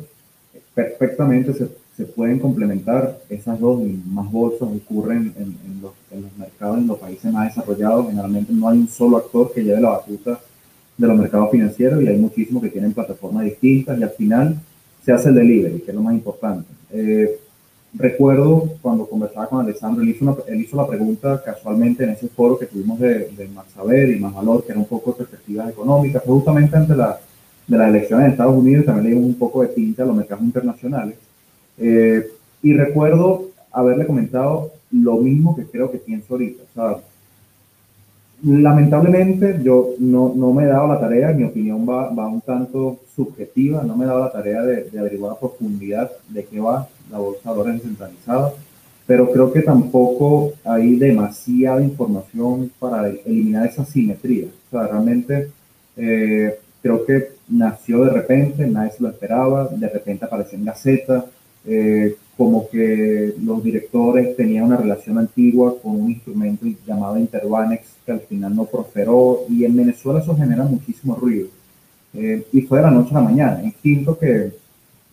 [0.75, 6.23] perfectamente se, se, pueden complementar esas dos y más bolsas ocurren en, en, los, en,
[6.23, 8.09] los, mercados, en los países más desarrollados.
[8.09, 10.39] Generalmente no hay un solo actor que lleve la batuta
[10.97, 14.57] de los mercados financieros y hay muchísimos que tienen plataformas distintas y al final
[15.05, 16.69] se hace el delivery, que es lo más importante.
[16.93, 17.39] Eh,
[17.95, 22.29] recuerdo cuando conversaba con Alessandro, él hizo, una, él hizo la pregunta casualmente en ese
[22.29, 25.19] foro que tuvimos de, de Más Saber y Más Valor, que era un poco de
[25.19, 27.19] perspectivas económicas, justamente antes la,
[27.67, 30.17] de las elecciones en Estados Unidos, también le dimos un poco de tinta a los
[30.17, 31.17] mercados internacionales.
[31.79, 32.27] Eh,
[32.63, 36.63] y recuerdo haberle comentado lo mismo que creo que pienso ahorita.
[36.63, 37.03] O sea,
[38.43, 42.99] lamentablemente yo no, no, me he dado la tarea, mi opinión va, va un tanto
[43.15, 46.89] subjetiva, no me he dado la tarea de, de, averiguar a profundidad de qué va
[47.11, 48.53] la bolsa de valores descentralizada,
[49.07, 54.47] pero creo que tampoco hay demasiada información para eliminar esa simetría.
[54.47, 55.51] O sea, realmente
[55.97, 61.25] eh, creo que nació de repente, nadie se lo esperaba, de repente apareció en Gaceta,
[61.67, 68.13] eh, como que los directores tenían una relación antigua con un instrumento llamado Interbanex que
[68.13, 71.49] al final no prosperó y en Venezuela eso genera muchísimo ruido.
[72.15, 73.63] Eh, y fue de la noche a la mañana.
[73.63, 74.53] Instinto que,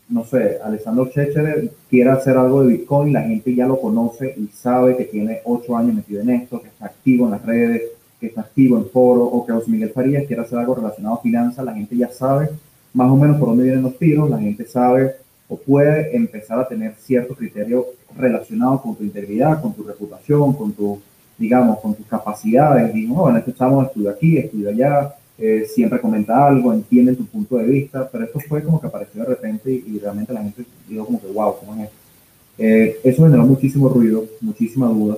[0.10, 4.48] no sé, Alessandro Checher quiere hacer algo de Bitcoin, la gente ya lo conoce y
[4.48, 7.84] sabe que tiene ocho años metido en esto, que está activo en las redes,
[8.20, 11.22] que está activo en foro, o que José Miguel Farías quiere hacer algo relacionado a
[11.22, 12.50] finanzas, la gente ya sabe
[12.94, 15.16] más o menos por dónde vienen los tiros, la gente sabe
[15.48, 17.86] o puede empezar a tener cierto criterio
[18.18, 21.00] relacionado con tu integridad, con tu reputación, con tu,
[21.38, 22.94] digamos, con tus capacidades.
[22.94, 27.58] Digo, bueno, este chamo estudia aquí, estudia allá, eh, siempre comenta algo, entiende tu punto
[27.58, 30.64] de vista, pero esto fue como que apareció de repente y, y realmente la gente
[30.88, 31.96] dijo como que, wow, ¿cómo es esto?
[32.58, 35.18] Eh, eso generó muchísimo ruido, muchísima duda.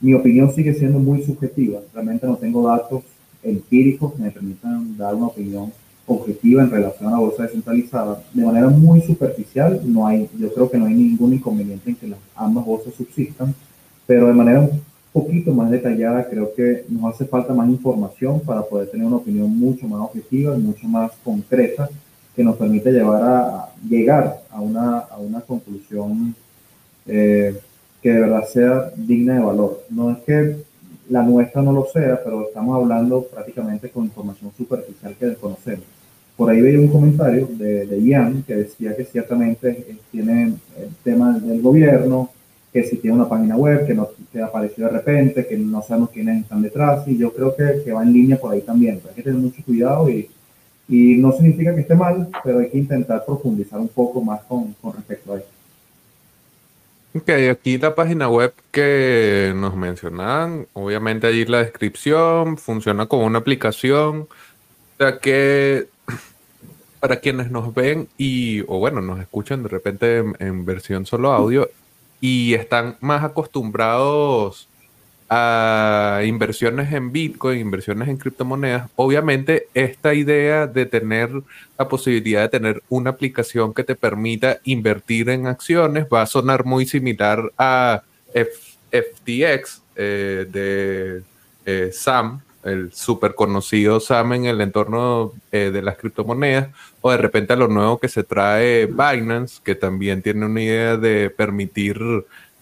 [0.00, 3.04] Mi opinión sigue siendo muy subjetiva, realmente no tengo datos
[3.42, 5.72] empíricos que me permitan dar una opinión
[6.12, 10.70] objetiva en relación a la bolsa descentralizada, de manera muy superficial, no hay, yo creo
[10.70, 13.54] que no hay ningún inconveniente en que las ambas bolsas subsistan,
[14.06, 18.62] pero de manera un poquito más detallada creo que nos hace falta más información para
[18.62, 21.88] poder tener una opinión mucho más objetiva y mucho más concreta
[22.34, 26.34] que nos permite llevar a, a llegar a una, a una conclusión
[27.06, 27.58] eh,
[28.02, 29.84] que de verdad sea digna de valor.
[29.90, 30.56] No es que
[31.08, 35.84] la nuestra no lo sea, pero estamos hablando prácticamente con información superficial que desconocemos.
[36.42, 41.38] Por ahí veía un comentario de, de Ian que decía que ciertamente tiene el tema
[41.38, 42.32] del gobierno,
[42.72, 46.10] que si tiene una página web que, no, que apareció de repente, que no sabemos
[46.10, 48.96] quiénes están detrás, y yo creo que, que va en línea por ahí también.
[48.96, 50.28] Pero hay que tener mucho cuidado y,
[50.88, 54.72] y no significa que esté mal, pero hay que intentar profundizar un poco más con,
[54.82, 55.46] con respecto a eso.
[57.14, 63.38] Ok, aquí la página web que nos mencionaban, obviamente allí la descripción, funciona como una
[63.38, 65.91] aplicación, o sea que
[67.02, 71.68] para quienes nos ven y, o bueno, nos escuchan de repente en, versión solo audio
[72.20, 74.68] y están más acostumbrados
[75.28, 81.30] a inversiones en Bitcoin, inversiones en criptomonedas, obviamente esta idea de tener
[81.76, 86.64] la posibilidad de tener una aplicación que te permita invertir en acciones va a sonar
[86.64, 91.22] muy similar a FTX eh, de
[91.66, 96.68] eh, Sam, el súper conocido Sam en el entorno eh, de las criptomonedas,
[97.00, 100.96] o de repente a lo nuevo que se trae Binance, que también tiene una idea
[100.96, 101.98] de permitir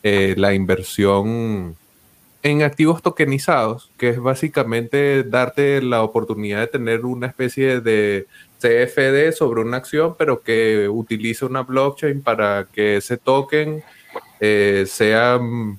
[0.02, 1.76] eh, la inversión
[2.42, 8.26] en activos tokenizados, que es básicamente darte la oportunidad de tener una especie de
[8.60, 13.82] CFD sobre una acción, pero que utilice una blockchain para que ese token
[14.40, 15.78] eh, sea mm,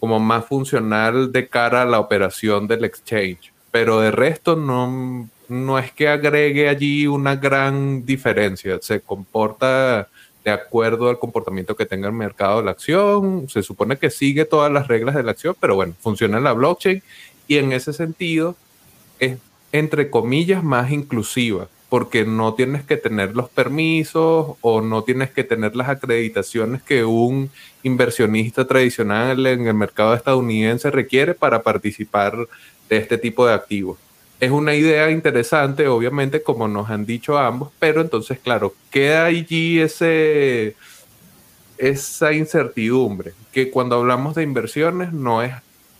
[0.00, 3.51] como más funcional de cara a la operación del exchange.
[3.72, 10.08] Pero de resto no, no es que agregue allí una gran diferencia, se comporta
[10.44, 13.48] de acuerdo al comportamiento que tenga el mercado de la acción.
[13.48, 16.52] Se supone que sigue todas las reglas de la acción, pero bueno, funciona en la
[16.52, 17.02] blockchain
[17.46, 18.56] y en ese sentido
[19.18, 19.38] es,
[19.72, 25.44] entre comillas, más inclusiva, porque no tienes que tener los permisos o no tienes que
[25.44, 27.50] tener las acreditaciones que un
[27.82, 32.48] inversionista tradicional en el mercado estadounidense requiere para participar
[32.88, 33.98] de este tipo de activos.
[34.40, 39.80] es una idea interesante, obviamente, como nos han dicho ambos, pero entonces, claro, queda allí
[39.80, 40.74] ese,
[41.78, 45.52] esa incertidumbre, que cuando hablamos de inversiones no es,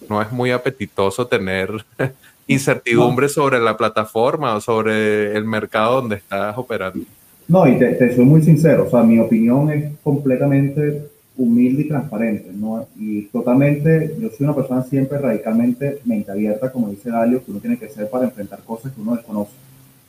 [0.08, 1.84] no es muy apetitoso tener
[2.46, 7.04] incertidumbre sobre la plataforma o sobre el mercado donde estás operando.
[7.48, 11.88] No, y te, te soy muy sincero, o sea, mi opinión es completamente humilde y
[11.88, 12.86] transparente, ¿no?
[12.98, 17.60] Y totalmente, yo soy una persona siempre radicalmente mente abierta, como dice Dalio, que uno
[17.60, 19.52] tiene que ser para enfrentar cosas que uno desconoce.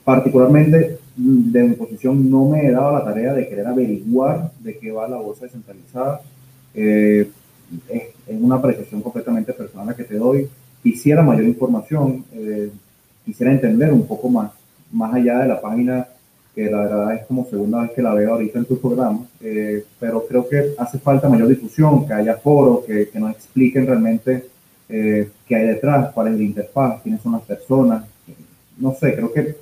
[0.03, 4.91] Particularmente, de mi posición, no me he dado la tarea de querer averiguar de qué
[4.91, 6.21] va la bolsa descentralizada.
[6.73, 7.29] Eh,
[7.89, 10.49] es, una apreciación completamente personal que te doy.
[10.81, 12.69] Quisiera mayor información, eh,
[13.25, 14.51] quisiera entender un poco más,
[14.91, 16.05] más allá de la página
[16.55, 19.83] que la verdad es como segunda vez que la veo ahorita en tu programa, eh,
[19.99, 24.45] pero creo que hace falta mayor difusión, que haya foros, que, que nos expliquen realmente
[24.89, 28.05] eh, qué hay detrás, cuál es la interfaz, quiénes son las personas.
[28.77, 29.55] No sé, creo que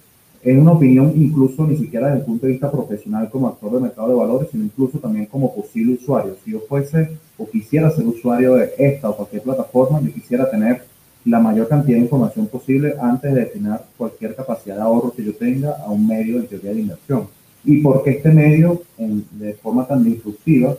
[0.43, 3.79] es una opinión incluso ni siquiera desde el punto de vista profesional como actor de
[3.79, 6.35] mercado de valores, sino incluso también como posible usuario.
[6.43, 10.83] Si yo fuese o quisiera ser usuario de esta o cualquier plataforma, yo quisiera tener
[11.25, 15.33] la mayor cantidad de información posible antes de destinar cualquier capacidad de ahorro que yo
[15.35, 17.27] tenga a un medio en teoría de inversión.
[17.63, 20.75] Y porque este medio, de forma tan disruptiva,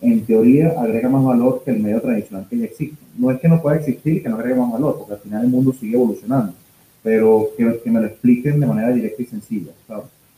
[0.00, 2.96] en teoría agrega más valor que el medio tradicional que ya existe.
[3.16, 5.44] No es que no pueda existir y que no agregue más valor, porque al final
[5.44, 6.54] el mundo sigue evolucionando,
[7.02, 9.72] pero que, me lo expliquen de manera directa y sencilla.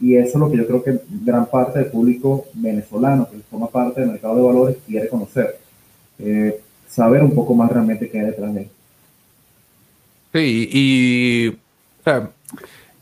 [0.00, 3.68] Y eso es lo que yo creo que gran parte del público venezolano que forma
[3.68, 5.56] parte del mercado de valores quiere conocer.
[6.18, 8.73] Eh, saber un poco más realmente qué hay detrás de esto.
[10.34, 11.56] Sí, y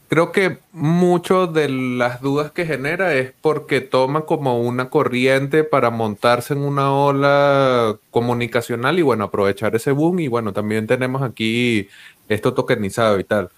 [0.08, 5.88] creo que mucho de las dudas que genera es porque toma como una corriente para
[5.90, 11.88] montarse en una ola comunicacional y bueno, aprovechar ese boom y bueno, también tenemos aquí
[12.28, 13.50] esto tokenizado y tal.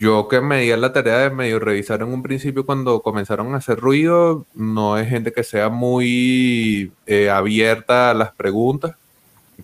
[0.00, 3.54] Yo que me di a la tarea de medio revisar en un principio cuando comenzaron
[3.54, 8.96] a hacer ruido, no es gente que sea muy eh, abierta a las preguntas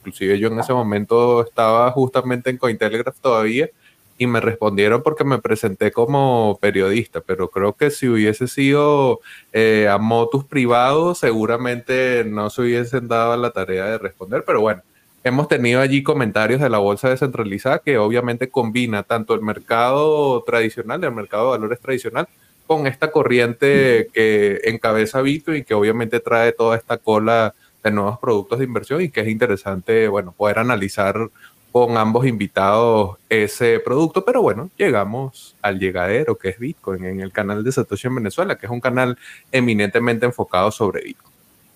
[0.01, 3.69] Inclusive yo en ese momento estaba justamente en Cointelegraph todavía
[4.17, 9.21] y me respondieron porque me presenté como periodista, pero creo que si hubiese sido
[9.53, 14.83] eh, a motus privados, seguramente no se hubiesen dado la tarea de responder, pero bueno,
[15.25, 21.03] hemos tenido allí comentarios de la bolsa descentralizada que obviamente combina tanto el mercado tradicional,
[21.03, 22.29] el mercado de valores tradicional,
[22.67, 28.19] con esta corriente que encabeza Bitcoin y que obviamente trae toda esta cola de nuevos
[28.19, 31.31] productos de inversión y que es interesante, bueno, poder analizar
[31.73, 37.33] con ambos invitados ese producto, pero bueno, llegamos al llegadero que es Bitcoin en el
[37.33, 39.17] canal de Satoshi en Venezuela, que es un canal
[39.53, 41.31] eminentemente enfocado sobre Bitcoin.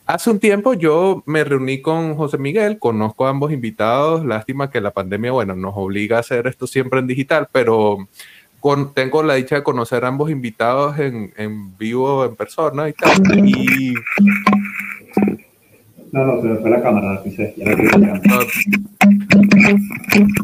[0.07, 4.81] Hace un tiempo yo me reuní con José Miguel, conozco a ambos invitados, lástima que
[4.81, 8.09] la pandemia, bueno, nos obliga a hacer esto siempre en digital, pero
[8.61, 12.93] con, tengo la dicha de conocer a ambos invitados en, en vivo, en persona y
[12.93, 13.95] tal, y
[16.15, 17.21] no, no, se me fue la cámara,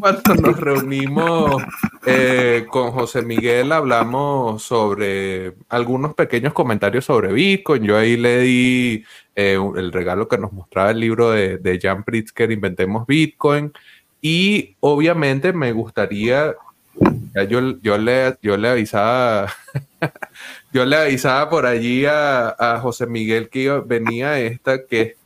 [0.01, 1.63] Cuando nos reunimos
[2.05, 7.85] eh, con José Miguel, hablamos sobre algunos pequeños comentarios sobre Bitcoin.
[7.85, 9.05] Yo ahí le di
[9.37, 13.73] eh, el regalo que nos mostraba el libro de, de Jan Pritzker, Inventemos Bitcoin.
[14.21, 16.53] Y obviamente me gustaría,
[17.49, 19.53] yo, yo, le, yo le avisaba,
[20.73, 25.20] yo le avisaba por allí a, a José Miguel que venía esta, que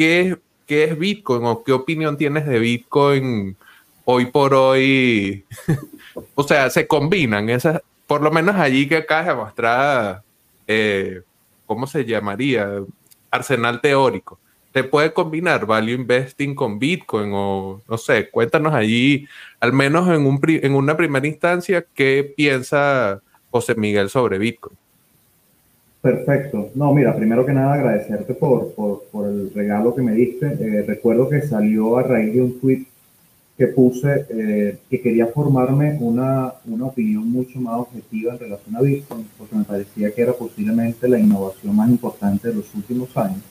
[0.00, 3.54] ¿qué, es Bitcoin o qué opinión tienes de Bitcoin
[4.06, 5.44] hoy por hoy?
[6.34, 10.22] o sea, se combinan esas, por lo menos allí que acá de mostrar,
[10.66, 11.20] eh,
[11.66, 12.82] ¿cómo se llamaría?
[13.30, 14.38] Arsenal teórico.
[14.72, 17.32] ¿Se puede combinar value investing con Bitcoin?
[17.34, 23.20] O no sé, cuéntanos allí, al menos en, un, en una primera instancia, qué piensa
[23.50, 24.78] José Miguel sobre Bitcoin.
[26.00, 26.70] Perfecto.
[26.74, 30.46] No, mira, primero que nada agradecerte por, por, el regalo que me diste.
[30.46, 32.86] Eh, recuerdo que salió a raíz de un tweet
[33.58, 38.80] que puse eh, que quería formarme una, una opinión mucho más objetiva en relación a
[38.80, 43.42] Bitcoin, porque me parecía que era posiblemente la innovación más importante de los últimos años.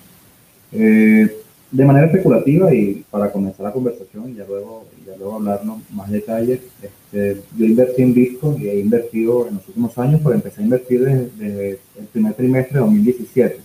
[0.72, 1.30] Eh,
[1.72, 6.09] de manera especulativa y para comenzar la conversación y ya luego, ya luego hablarnos más
[6.09, 10.61] detalles, este, yo invertí en Bitcoin y he invertido en los últimos años, pero empecé
[10.61, 13.57] a invertir desde, el primer trimestre de 2017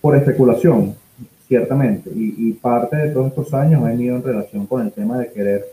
[0.00, 0.94] por especulación,
[1.48, 5.30] ciertamente, y, parte de todos estos años ha venido en relación con el tema de
[5.30, 5.64] querer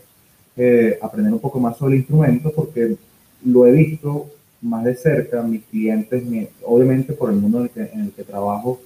[0.56, 2.96] eh, aprender un poco más sobre el instrumento porque
[3.44, 4.26] lo he visto
[4.60, 6.22] más de cerca, mis clientes,
[6.64, 8.80] obviamente por el mundo en el que trabajo,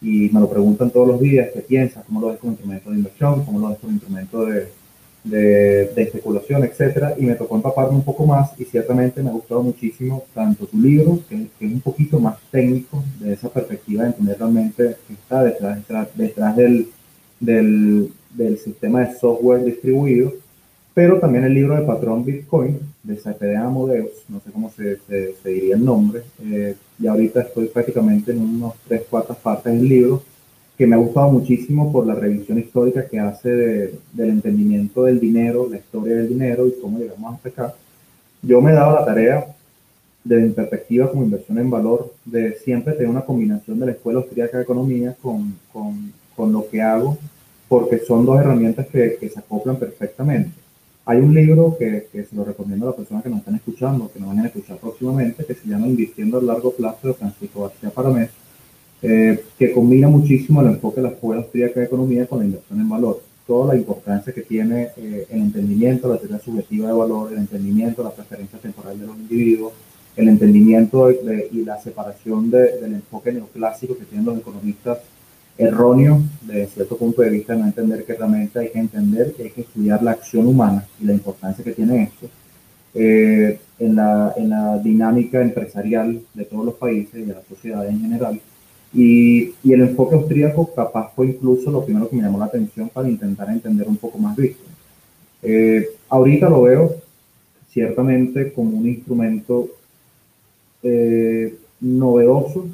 [0.00, 2.04] y me lo preguntan todos los días, ¿qué piensas?
[2.04, 3.44] ¿Cómo lo ves como instrumento de inversión?
[3.44, 4.68] ¿Cómo lo ves como instrumento de,
[5.24, 9.62] de, especulación, etcétera, y me tocó empaparme un poco más y ciertamente me ha gustado
[9.62, 14.38] muchísimo tanto tu libro, que, es un poquito más técnico de esa perspectiva de entender
[14.38, 15.78] realmente qué está detrás,
[16.14, 16.88] detrás, del,
[17.40, 20.32] del, del, sistema de software distribuido,
[20.98, 25.48] pero también el libro de patrón Bitcoin de CPD Amodeus, no sé cómo se, se,
[25.48, 30.24] diría el nombre, eh, y ahorita estoy prácticamente en unos tres, cuatro partes del libro,
[30.76, 35.68] que me ha gustado muchísimo por la revisión histórica que hace del entendimiento del dinero,
[35.70, 37.74] la historia del dinero y cómo llegamos hasta acá.
[38.42, 39.46] Yo me he dado la tarea,
[40.24, 44.18] desde mi perspectiva como inversión en valor, de siempre tener una combinación de la Escuela
[44.18, 47.16] Austríaca de Economía con, con, con lo que hago,
[47.68, 50.50] porque son dos herramientas que, que, se acoplan perfectamente.
[51.08, 54.10] Hay un libro que, que, se lo recomiendo a las personas que nos están escuchando,
[54.12, 57.62] que nos vayan a escuchar próximamente, que se llama Invirtiendo a largo plazo de Francisco
[57.62, 58.28] García Paramés
[59.00, 62.78] eh, que combina muchísimo el enfoque de la Escuela Austríaca de Economía con la inversión
[62.78, 63.22] en valor.
[63.46, 68.04] Toda la importancia que tiene eh, el entendimiento, la teoría subjetiva de valor, el entendimiento,
[68.04, 69.72] la preferencia temporal de los individuos,
[70.14, 74.98] el entendimiento y la separación del enfoque neoclásico que tienen los economistas
[75.58, 79.50] erróneo desde cierto punto de vista, no entender que realmente hay que entender que hay
[79.50, 82.28] que estudiar la acción humana y la importancia que tiene esto
[82.94, 87.86] eh, en, la, en la dinámica empresarial de todos los países y de la sociedad
[87.86, 88.40] en general
[88.94, 92.88] y, y, el enfoque austríaco capaz fue incluso lo primero que me llamó la atención
[92.88, 94.70] para intentar entender un poco más Bitcoin.
[95.42, 96.96] Eh, ahorita lo veo
[97.70, 99.68] ciertamente como un instrumento
[100.82, 102.68] eh, novedoso,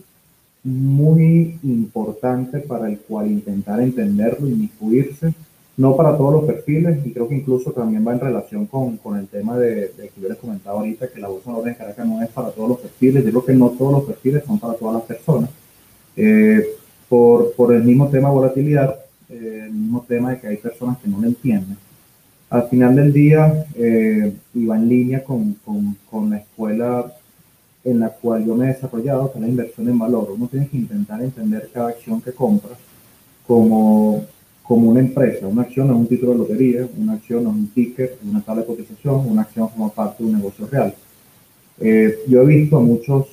[0.65, 5.35] muy importante para el cual intentar entenderlo, inmiscuirse,
[5.77, 9.19] no para todos los perfiles, y creo que incluso también va en relación con, con
[9.19, 12.23] el tema de, de, que yo les comentaba ahorita, que la bolsa de Caracas no
[12.23, 14.95] es para todos los perfiles, yo creo que no todos los perfiles son para todas
[14.95, 15.51] las personas
[16.17, 16.65] eh,
[17.09, 18.97] por, por, el mismo tema volatilidad,
[19.29, 21.77] eh, el mismo tema de que hay personas que no lo entienden.
[22.51, 27.13] Al final del día, eh, iba en línea con, con, con, la escuela
[27.85, 30.31] en la cual yo me he desarrollado, que es la inversión en valor.
[30.31, 32.73] Uno tiene que intentar entender cada acción que compra
[33.47, 34.25] como,
[34.63, 35.47] como una empresa.
[35.47, 38.69] Una acción es un título de lotería, una acción es un ticket, una tabla de
[38.69, 40.95] cotización, una acción forma parte de un negocio real.
[41.79, 43.27] yo he visto a muchos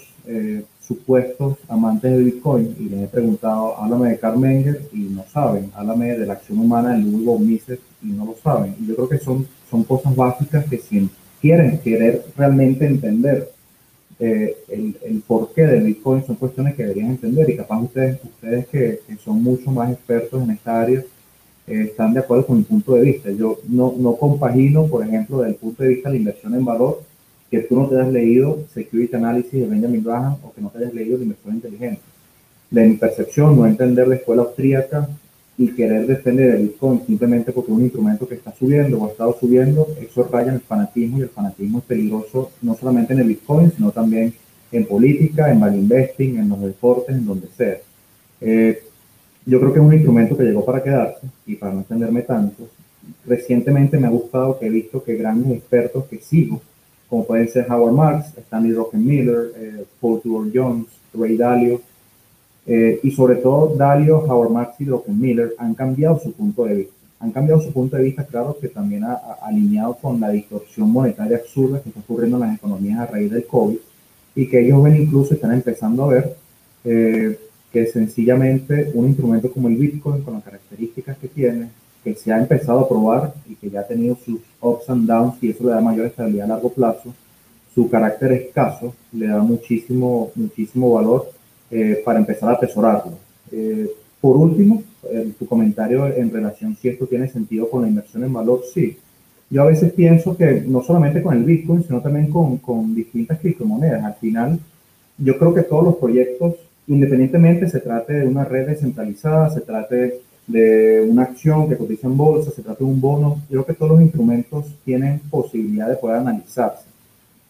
[0.91, 5.71] supuestos amantes de Bitcoin y les he preguntado, háblame de Carl Menger y no saben,
[5.73, 8.75] háblame de la acción humana de Ludwig Mises y no lo saben.
[8.79, 13.49] Y yo creo que son, son cosas básicas que si quieren querer realmente entender
[14.23, 18.67] eh, el, el, porqué del Bitcoin son cuestiones que deberían entender y capaz ustedes, ustedes
[18.67, 21.03] que, que son mucho más expertos en esta área
[21.65, 23.31] eh, están de acuerdo con mi punto de vista.
[23.31, 26.63] Yo no, no compagino, por ejemplo, desde el punto de vista de la inversión en
[26.63, 27.01] valor,
[27.49, 30.77] que tú no te hayas leído Security Analysis de Benjamin Graham o que no te
[30.77, 32.01] hayas leído la inversión inteligente.
[32.69, 35.09] De mi percepción, no entender la escuela austríaca
[35.61, 39.11] y querer defender el Bitcoin simplemente porque es un instrumento que está subiendo o ha
[39.11, 43.19] estado subiendo, eso raya en el fanatismo y el fanatismo es peligroso no solamente en
[43.19, 44.33] el Bitcoin, sino también
[44.71, 47.77] en política, en value investing, en los deportes, en donde sea.
[48.41, 48.81] Eh,
[49.45, 52.67] yo creo que es un instrumento que llegó para quedarse y para no entenderme tanto.
[53.27, 56.59] Recientemente me ha gustado que he visto que grandes expertos que sigo
[57.07, 61.81] como pueden ser Howard Marks, Stanley Rockenmiller, eh, Paul Tudor Jones, Ray Dalio,
[62.65, 66.93] eh, y sobre todo Dalio, Howard Marks y Rockenmiller han cambiado su punto de vista.
[67.19, 71.37] Han cambiado su punto de vista, claro, que también ha, alineado con la distorsión monetaria
[71.37, 73.77] absurda que está ocurriendo en las economías a raíz del COVID
[74.35, 76.35] y que ellos ven incluso, están empezando a ver
[76.83, 77.37] eh,
[77.71, 81.69] que sencillamente un instrumento como el Bitcoin, con las características que tiene,
[82.03, 85.35] que se ha empezado a probar y que ya ha tenido sus ups and downs
[85.41, 87.13] y eso le da mayor estabilidad a largo plazo,
[87.75, 91.31] su carácter escaso le da muchísimo, muchísimo valor
[91.71, 93.13] eh, para empezar a atesorarlo.
[93.51, 94.83] Eh, por último,
[95.39, 98.97] tu comentario en relación si esto tiene sentido con la inversión en valor, sí.
[99.49, 103.39] Yo a veces pienso que no solamente con el Bitcoin, sino también con, con distintas
[103.39, 104.03] criptomonedas.
[104.03, 104.59] Al final,
[105.17, 106.55] yo creo que todos los proyectos,
[106.87, 112.17] independientemente se trate de una red descentralizada, se trate de una acción que cotiza en
[112.17, 115.95] bolsa, se trata de un bono, yo creo que todos los instrumentos tienen posibilidad de
[115.95, 116.85] poder analizarse.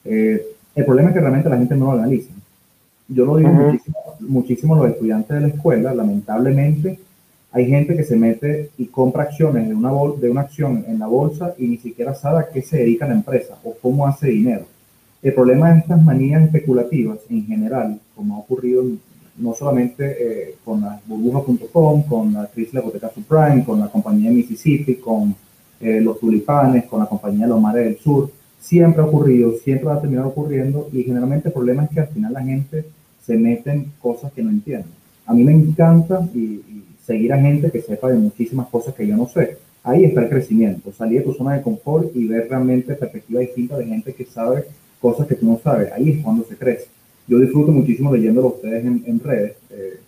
[0.05, 0.41] Eh,
[0.76, 2.32] el problema es que realmente la gente no lo analiza.
[3.14, 6.97] Yo lo digo muchísimo, muchísimo los estudiantes de la escuela, lamentablemente
[7.51, 11.07] hay gente que se mete y compra acciones de una, de una acción en la
[11.07, 14.66] bolsa y ni siquiera sabe a qué se dedica la empresa o cómo hace dinero.
[15.22, 18.86] El problema de estas manías especulativas en general, como ha ocurrido
[19.38, 23.88] no solamente eh, con la burbuja.com, con la crisis de la hipoteca subprime, con la
[23.88, 25.36] compañía de Mississippi, con
[25.82, 28.32] eh, los tulipanes, con la compañía de los mares del sur,
[28.62, 32.07] siempre ha ocurrido, siempre va a terminar ocurriendo y generalmente el problema es que al
[32.07, 32.86] final la gente
[33.26, 34.88] se mete en cosas que no entiende.
[35.26, 36.61] A mí me encanta y,
[37.05, 39.57] seguir a gente que sepa de muchísimas cosas que yo no sé.
[39.84, 43.78] Ahí está el crecimiento, salir de tu zona de confort y ver realmente perspectiva distinta
[43.78, 44.65] de gente que sabe
[45.01, 45.91] cosas que tú no sabes.
[45.91, 46.86] Ahí es cuando se crece.
[47.28, 49.99] Yo disfruto muchísimo leyéndolo a ustedes en, redes eh,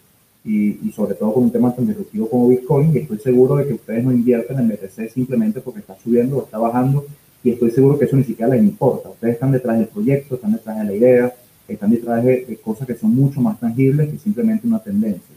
[0.45, 3.67] y, y, sobre todo con un tema tan disruptivo como Bitcoin y estoy seguro de
[3.67, 7.05] que ustedes no invierten en BTC simplemente porque está subiendo o está bajando
[7.43, 9.09] y estoy seguro que eso ni siquiera les importa.
[9.09, 11.33] Ustedes están detrás del proyecto, están detrás de la idea,
[11.67, 15.35] están detrás de, cosas que son mucho más tangibles que simplemente una tendencia.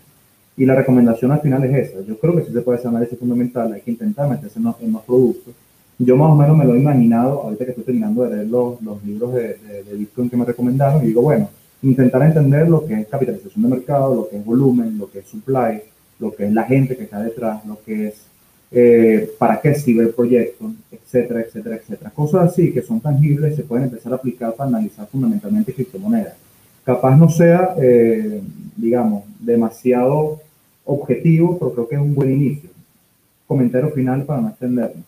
[0.57, 2.01] Y la recomendación al final es esa.
[2.03, 4.81] Yo creo que si se puede hacer análisis fundamental, hay que intentar meterse en los,
[4.81, 5.55] en productos.
[5.99, 8.81] Yo más o menos me lo he imaginado, ahorita que estoy terminando de leer los,
[8.83, 9.57] los libros de,
[9.87, 11.49] de, Bitcoin que me recomendaron, y digo, bueno,
[11.83, 15.27] intentar entender lo que es capitalización de mercado, lo que es volumen, lo que es
[15.27, 15.81] supply,
[16.19, 18.15] lo que es la gente que está detrás, lo que es
[18.71, 22.11] eh, para qué sirve el proyecto, etcétera, etcétera, etcétera.
[22.11, 26.35] Cosas así que son tangibles se pueden empezar a aplicar para analizar fundamentalmente criptomonedas.
[26.85, 28.41] Capaz no sea, eh,
[28.77, 30.41] digamos, demasiado
[30.85, 32.71] objetivo, pero creo que es un buen inicio.
[33.47, 35.05] Comentario final para no extendernos.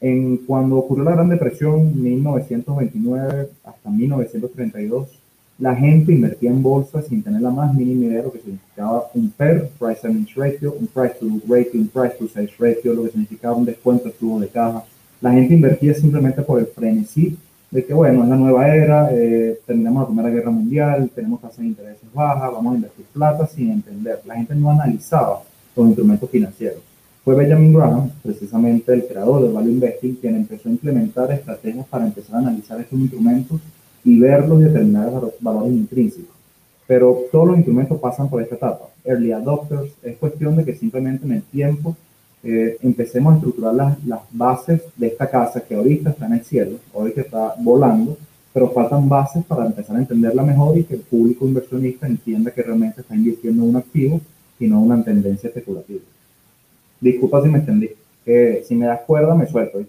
[0.00, 5.15] En, cuando ocurrió la Gran Depresión, 1929 hasta 1932,
[5.58, 9.04] la gente invertía en bolsa sin tener la más mínima idea de lo que significaba
[9.14, 12.92] un PER, Price Earnings Ratio, un Price to Book Ratio, un Price to Sales Ratio,
[12.92, 14.84] lo que significaba un descuento de flujo de caja.
[15.20, 17.38] La gente invertía simplemente por el frenesí
[17.70, 21.58] de que, bueno, es la nueva era, eh, terminamos la Primera Guerra Mundial, tenemos tasas
[21.58, 24.20] de intereses bajas, vamos a invertir plata sin entender.
[24.26, 25.40] La gente no analizaba
[25.74, 26.80] los instrumentos financieros.
[27.24, 32.06] Fue Benjamin Graham, precisamente el creador del Value Investing, quien empezó a implementar estrategias para
[32.06, 33.60] empezar a analizar estos instrumentos
[34.06, 36.34] y determinar los valores intrínsecos.
[36.86, 38.88] Pero todos los instrumentos pasan por esta etapa.
[39.04, 41.96] Early adopters, es cuestión de que simplemente en el tiempo
[42.44, 46.44] eh, empecemos a estructurar las, las, bases de esta casa que ahorita está en el
[46.44, 46.78] cielo,
[47.12, 48.16] que está volando,
[48.52, 52.62] pero faltan bases para empezar a entenderla mejor y que el público inversionista entienda que
[52.62, 54.20] realmente está invirtiendo en un activo
[54.60, 56.00] y no una tendencia especulativa.
[57.00, 57.90] Disculpa si me entendí.
[58.64, 59.80] si me das cuerda, me suelto.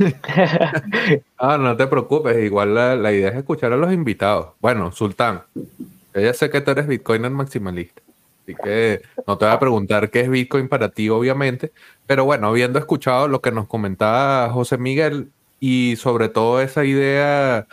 [1.38, 4.54] ah, no te preocupes, igual la, la, idea es escuchar a los invitados.
[4.60, 8.00] Bueno, Sultán, yo ya sé que tú eres Bitcoiner maximalista,
[8.42, 11.72] así que no te voy a preguntar qué es Bitcoin para ti, obviamente,
[12.06, 15.30] pero bueno, habiendo escuchado lo que nos comentaba José Miguel
[15.60, 17.66] y sobre todo esa idea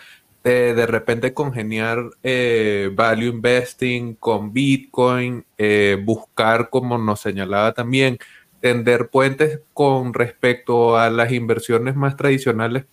[0.43, 8.17] de de repente congeniar eh, value investing con Bitcoin, eh, buscar, como nos señalaba también,
[8.61, 12.85] tender puentes con respecto a las inversiones más tradicionales,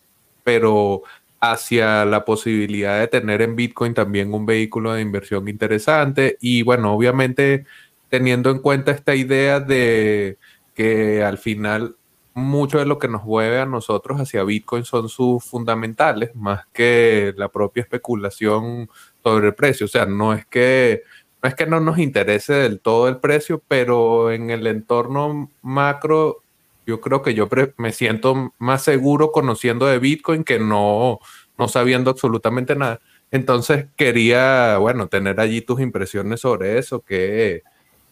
[0.43, 1.03] pero
[1.41, 6.95] hacia la posibilidad de tener en Bitcoin también un vehículo de inversión interesante y bueno,
[6.95, 7.67] obviamente
[8.09, 10.39] teniendo en cuenta esta idea de
[10.75, 11.97] que al final
[12.35, 17.33] mucho de lo que nos mueve a nosotros hacia Bitcoin son sus fundamentales más que
[17.37, 18.89] la propia especulación
[19.23, 19.87] sobre el precio.
[19.87, 21.05] O sea, no es que
[21.45, 26.39] no es que no nos interese del todo el precio, pero en el entorno macro,
[26.87, 31.19] yo creo que yo me siento más seguro conociendo de Bitcoin que no,
[31.59, 33.01] no sabiendo absolutamente nada.
[33.31, 37.63] Entonces quería, bueno, tener allí tus impresiones sobre eso, qué,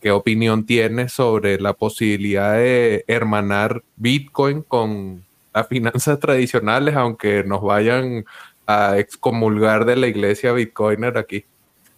[0.03, 5.25] qué opinión tienes sobre la posibilidad de hermanar Bitcoin con
[5.55, 8.27] las finanzas tradicionales, aunque nos vayan
[8.67, 11.47] a excomulgar de la iglesia Bitcoiner aquí.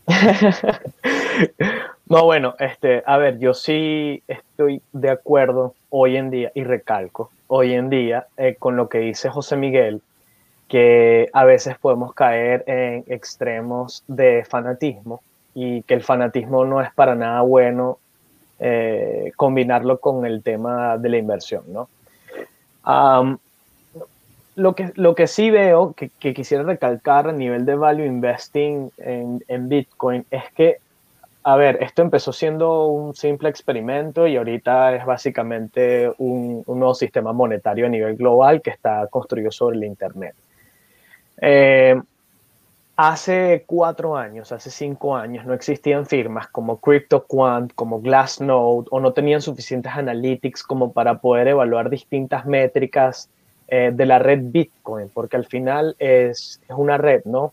[2.08, 7.30] no, bueno, este, a ver, yo sí estoy de acuerdo hoy en día, y recalco,
[7.46, 10.02] hoy en día, eh, con lo que dice José Miguel,
[10.68, 15.22] que a veces podemos caer en extremos de fanatismo
[15.54, 17.98] y que el fanatismo no es para nada bueno
[18.58, 21.88] eh, combinarlo con el tema de la inversión, ¿no?
[24.56, 29.44] Lo que, lo que sí veo, que, quisiera recalcar a nivel de value investing en,
[29.48, 30.78] en, Bitcoin, es que,
[31.42, 36.94] a ver, esto empezó siendo un simple experimento y ahorita es básicamente un, un nuevo
[36.94, 40.34] sistema monetario a nivel global que está construido sobre el Internet.
[41.40, 42.00] Eh,
[42.96, 49.12] hace cuatro años, hace cinco años, no existían firmas como CryptoQuant, como Glassnode, o no
[49.12, 53.28] tenían suficientes analytics como para poder evaluar distintas métricas
[53.68, 57.52] eh, de la red Bitcoin, porque al final es, una red, ¿no?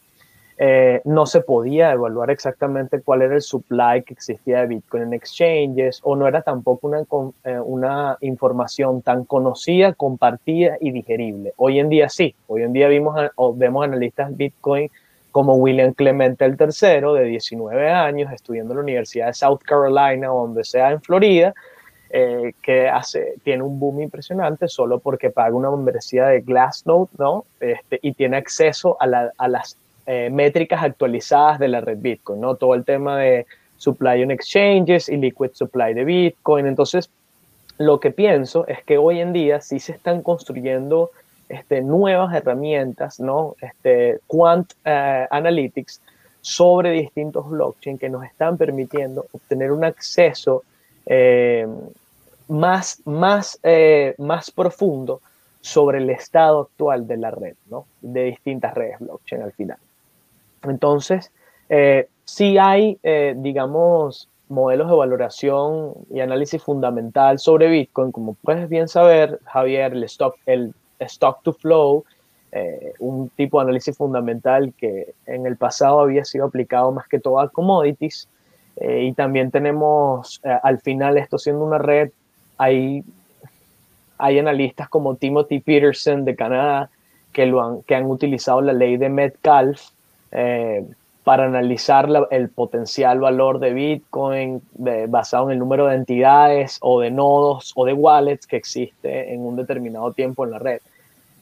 [0.57, 5.13] Eh, no se podía evaluar exactamente cuál era el supply que existía de Bitcoin en
[5.13, 6.99] exchanges o no era tampoco una,
[7.45, 11.53] eh, una información tan conocida, compartida y digerible.
[11.57, 13.19] Hoy en día sí, hoy en día vimos,
[13.55, 14.91] vemos analistas Bitcoin
[15.31, 20.41] como William Clemente III, de 19 años, estudiando en la Universidad de South Carolina o
[20.41, 21.53] donde sea en Florida,
[22.13, 22.89] eh, que
[23.43, 27.45] tiene un boom impresionante solo porque paga una membresía de Glassnode, ¿no?
[27.59, 29.07] Este, y tiene acceso a,
[29.47, 32.55] las eh, métricas actualizadas de la red Bitcoin, ¿no?
[32.55, 33.45] Todo el tema de
[33.77, 36.65] supply on exchanges y liquid supply de Bitcoin.
[36.65, 37.09] Entonces,
[37.77, 41.11] lo que pienso es que hoy en día sí se están construyendo
[41.47, 43.55] este, nuevas herramientas, ¿no?
[43.61, 46.01] Este, Quant eh, Analytics
[46.41, 50.63] sobre distintos blockchain que nos están permitiendo obtener un acceso
[52.51, 55.21] más, más, eh, más profundo
[55.61, 57.85] sobre el estado actual de la red, ¿no?
[58.01, 59.77] De distintas redes blockchain al final.
[60.63, 61.31] Entonces,
[61.69, 62.99] eh, sí hay,
[63.35, 70.03] digamos, modelos de valoración y análisis fundamental sobre Bitcoin, como puedes bien saber, Javier, el
[70.03, 72.03] stock, el stock to flow,
[72.53, 77.19] eh, un tipo de análisis fundamental que en el pasado había sido aplicado más que
[77.19, 78.27] todo a commodities.
[78.75, 82.11] Eh, y también tenemos, eh, al final, esto siendo una red,
[82.61, 83.03] hay,
[84.17, 86.89] analistas como Timothy Peterson de Canadá
[87.33, 89.89] que, lo han, que han utilizado la ley de Metcalf
[91.23, 94.61] para analizar el potencial valor de Bitcoin
[95.07, 99.45] basado en el número de entidades o de nodos o de wallets que existe en
[99.45, 100.79] un determinado tiempo en la red.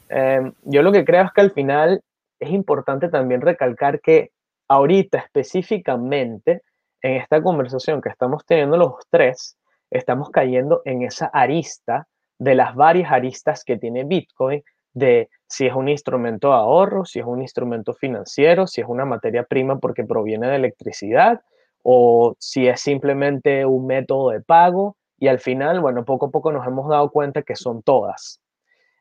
[0.10, 2.02] Em, yo lo que creo es que al final
[2.40, 4.32] es importante también recalcar que
[4.68, 6.62] ahorita específicamente
[7.02, 9.56] en esta conversación que estamos teniendo los tres,
[9.92, 14.64] estamos cayendo en esa arista de las varias aristas que tiene Bitcoin,
[14.94, 19.06] de si es un instrumento de ahorro, si es un instrumento financiero, si es una
[19.06, 21.42] materia prima porque proviene de electricidad
[21.84, 24.96] o si es simplemente un método de pago.
[25.20, 28.40] Y al final, bueno, poco a poco nos hemos dado cuenta que son todas.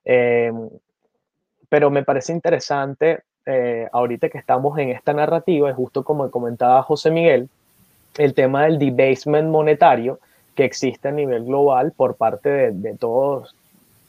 [0.05, 0.68] Em,
[1.68, 6.82] pero me parece interesante eh, ahorita que estamos en esta narrativa, es justo como comentaba
[6.82, 7.49] José Miguel,
[8.16, 10.18] el tema del debasement monetario
[10.59, 13.54] que existe a nivel global por parte de, todos,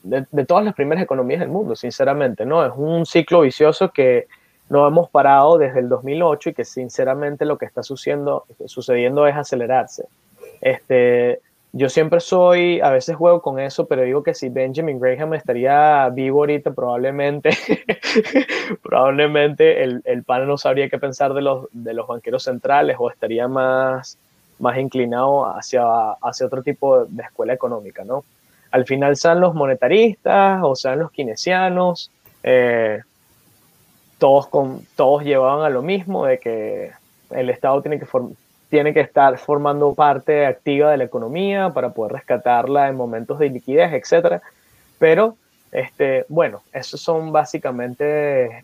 [0.01, 2.65] de, todas las primeras economías del mundo, sinceramente, ¿no?
[2.65, 4.25] Es un ciclo vicioso que
[4.67, 9.35] no hemos parado desde el 2008 y que sinceramente lo que está sucediendo, sucediendo es
[9.35, 10.05] acelerarse.
[10.59, 11.39] Este,
[11.71, 16.09] yo siempre soy, a veces juego con eso, pero digo que si Benjamin Graham estaría
[16.09, 17.51] vivo ahorita, probablemente,
[18.81, 23.11] probablemente el, el PAN no sabría qué pensar de los, de los banqueros centrales o
[23.11, 24.17] estaría más,
[24.59, 25.83] más inclinado hacia,
[26.21, 28.23] hacia otro tipo de escuela económica, ¿no?
[28.71, 32.11] Al final sean los monetaristas o sean los keynesianos,
[32.43, 33.01] eh,
[34.19, 36.91] todos, con, todos llevaban a lo mismo, de que
[37.31, 38.05] el Estado tiene que
[38.69, 43.49] tiene que estar formando parte activa de la economía para poder rescatarla en momentos de
[43.49, 44.41] liquidez, etc.
[44.99, 45.35] Pero,
[45.71, 48.63] este, bueno, esos son básicamente eh,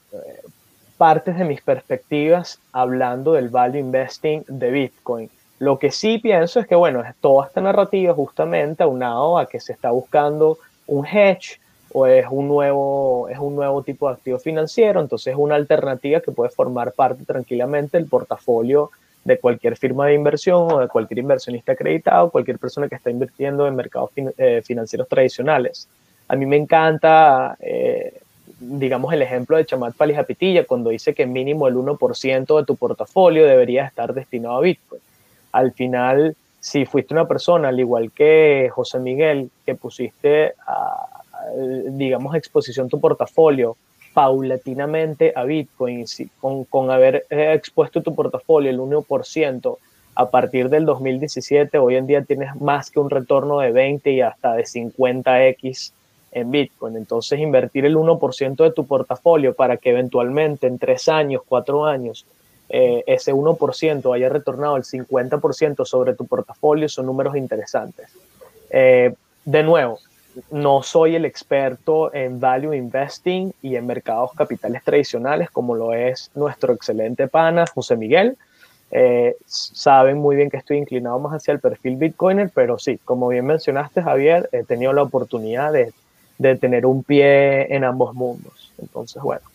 [0.97, 5.29] partes de mis perspectivas hablando del value investing de Bitcoin.
[5.59, 9.73] Lo que sí pienso es que, bueno, toda esta narrativa justamente aunado a que se
[9.73, 11.59] está buscando un hedge
[11.93, 16.19] o es un nuevo, es un nuevo tipo de activo financiero, entonces es una alternativa
[16.19, 18.91] que puede formar parte tranquilamente del portafolio
[19.23, 23.65] de cualquier firma de inversión o de cualquier inversionista acreditado, cualquier persona que está invirtiendo
[23.65, 25.87] en mercados eh, financieros tradicionales.
[26.27, 28.13] A mí me encanta, eh,
[28.59, 33.45] digamos, el ejemplo de Chamat Palijapitilla cuando dice que mínimo el 1% de tu portafolio
[33.45, 35.01] debería estar destinado a Bitcoin.
[35.55, 40.53] Al final, si fuiste una persona, al igual que José Miguel, que pusiste,
[41.91, 43.77] digamos, exposición tu portafolio
[44.13, 46.05] paulatinamente a Bitcoin,
[46.41, 49.77] con, con haber eh, expuesto tu portafolio el 1%
[50.15, 54.19] a partir del 2017, hoy en día tienes más que un retorno de 20 y
[54.19, 55.93] hasta de 50x
[56.33, 56.97] en Bitcoin.
[56.97, 62.25] Entonces, invertir el 1% de tu portafolio para que eventualmente en 3 años, 4 años,
[62.69, 68.09] eh, ese 1% haya retornado el 50% sobre tu portafolio son números interesantes.
[68.69, 69.13] Eh,
[69.45, 69.99] de nuevo,
[70.51, 76.31] no soy el experto en value investing y en mercados capitales tradicionales como lo es
[76.35, 78.37] nuestro excelente pana José Miguel.
[78.91, 83.27] Eh, saben muy bien que estoy inclinado más hacia el perfil Bitcoiner, pero sí, como
[83.27, 85.93] bien mencionaste Javier, he tenido la oportunidad de,
[86.37, 88.71] de tener un pie en ambos mundos.
[88.77, 89.54] Entonces, bueno.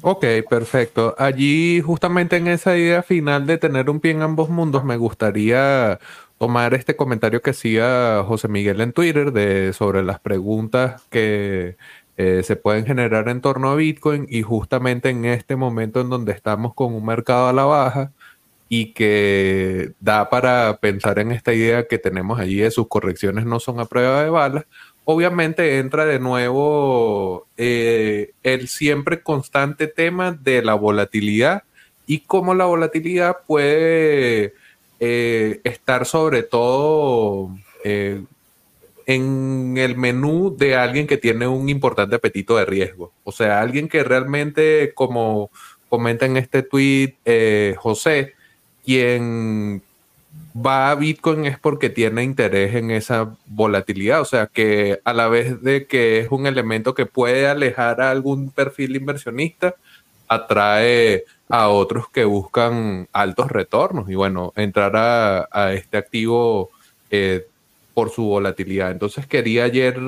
[0.00, 1.14] Ok, perfecto.
[1.18, 5.98] Allí, justamente en esa idea final de tener un pie en ambos mundos, me gustaría
[6.38, 11.76] tomar este comentario que hacía José Miguel en Twitter de, sobre las preguntas que
[12.16, 16.32] eh, se pueden generar en torno a Bitcoin y justamente en este momento en donde
[16.32, 18.12] estamos con un mercado a la baja
[18.68, 23.60] y que da para pensar en esta idea que tenemos allí de sus correcciones no
[23.60, 24.66] son a prueba de balas,
[25.10, 31.62] obviamente entra de nuevo eh, el siempre constante tema de la volatilidad
[32.06, 34.52] y cómo la volatilidad puede
[35.00, 38.22] eh, estar sobre todo eh,
[39.06, 43.10] en el menú de alguien que tiene un importante apetito de riesgo.
[43.24, 45.50] O sea, alguien que realmente, como
[45.88, 47.14] comenta en este tweet
[47.78, 48.34] José,
[48.84, 49.80] quien
[50.66, 55.28] va a Bitcoin es porque tiene interés en esa volatilidad, o sea que a la
[55.28, 59.74] vez de que es un elemento que puede alejar a algún perfil inversionista,
[60.28, 66.70] atrae a otros que buscan altos retornos y bueno, entrar a, este activo
[67.10, 67.46] eh,
[67.94, 68.90] por su volatilidad.
[68.90, 69.98] Entonces quería ayer,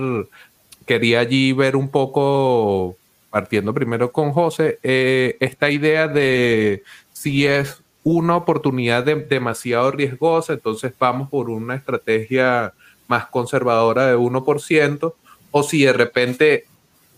[0.87, 2.97] quería allí ver un poco,
[3.31, 6.83] partiendo primero con José, eh, esta idea de
[7.13, 12.73] si es una oportunidad demasiado riesgosa, entonces vamos por una estrategia
[13.09, 15.15] más conservadora de 1%,
[15.51, 16.67] o si de repente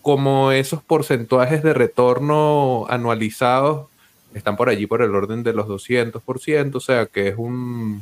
[0.01, 3.87] como esos porcentajes de retorno anualizados
[4.33, 8.01] están por allí por el orden de los 200%, o sea que es un,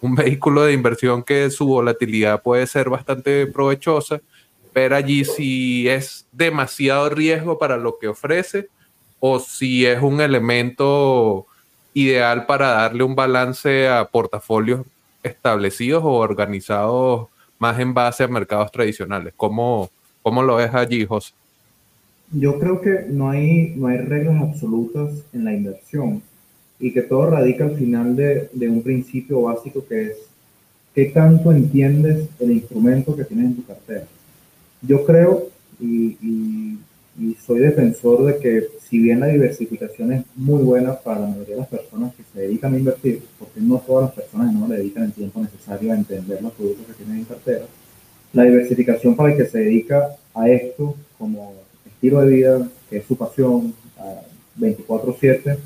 [0.00, 4.20] un vehículo de inversión que su volatilidad puede ser bastante provechosa,
[4.72, 8.68] pero allí si es demasiado riesgo para lo que ofrece
[9.18, 11.46] o si es un elemento
[11.94, 14.82] ideal para darle un balance a portafolios
[15.22, 17.28] establecidos o organizados
[17.58, 19.34] más en base a mercados tradicionales.
[19.36, 19.90] ¿Cómo,
[20.22, 21.32] cómo lo ves allí, José?
[22.32, 26.22] Yo creo que no hay, no hay reglas absolutas en la inversión
[26.78, 30.16] y que todo radica al final de, de un principio básico que es
[30.94, 34.06] qué tanto entiendes el instrumento que tienes en tu cartera.
[34.80, 36.78] Yo creo y, y
[37.18, 41.54] y soy defensor de que si bien la diversificación es muy buena para la mayoría
[41.54, 44.76] de las personas que se dedican a invertir, porque no todas las personas no le
[44.76, 47.64] dedican el tiempo necesario a entender los productos que tienen en cartera,
[48.32, 51.52] la diversificación para el que se dedica a esto como
[51.84, 53.74] estilo de vida, que es su pasión,
[54.56, 55.58] 24/7,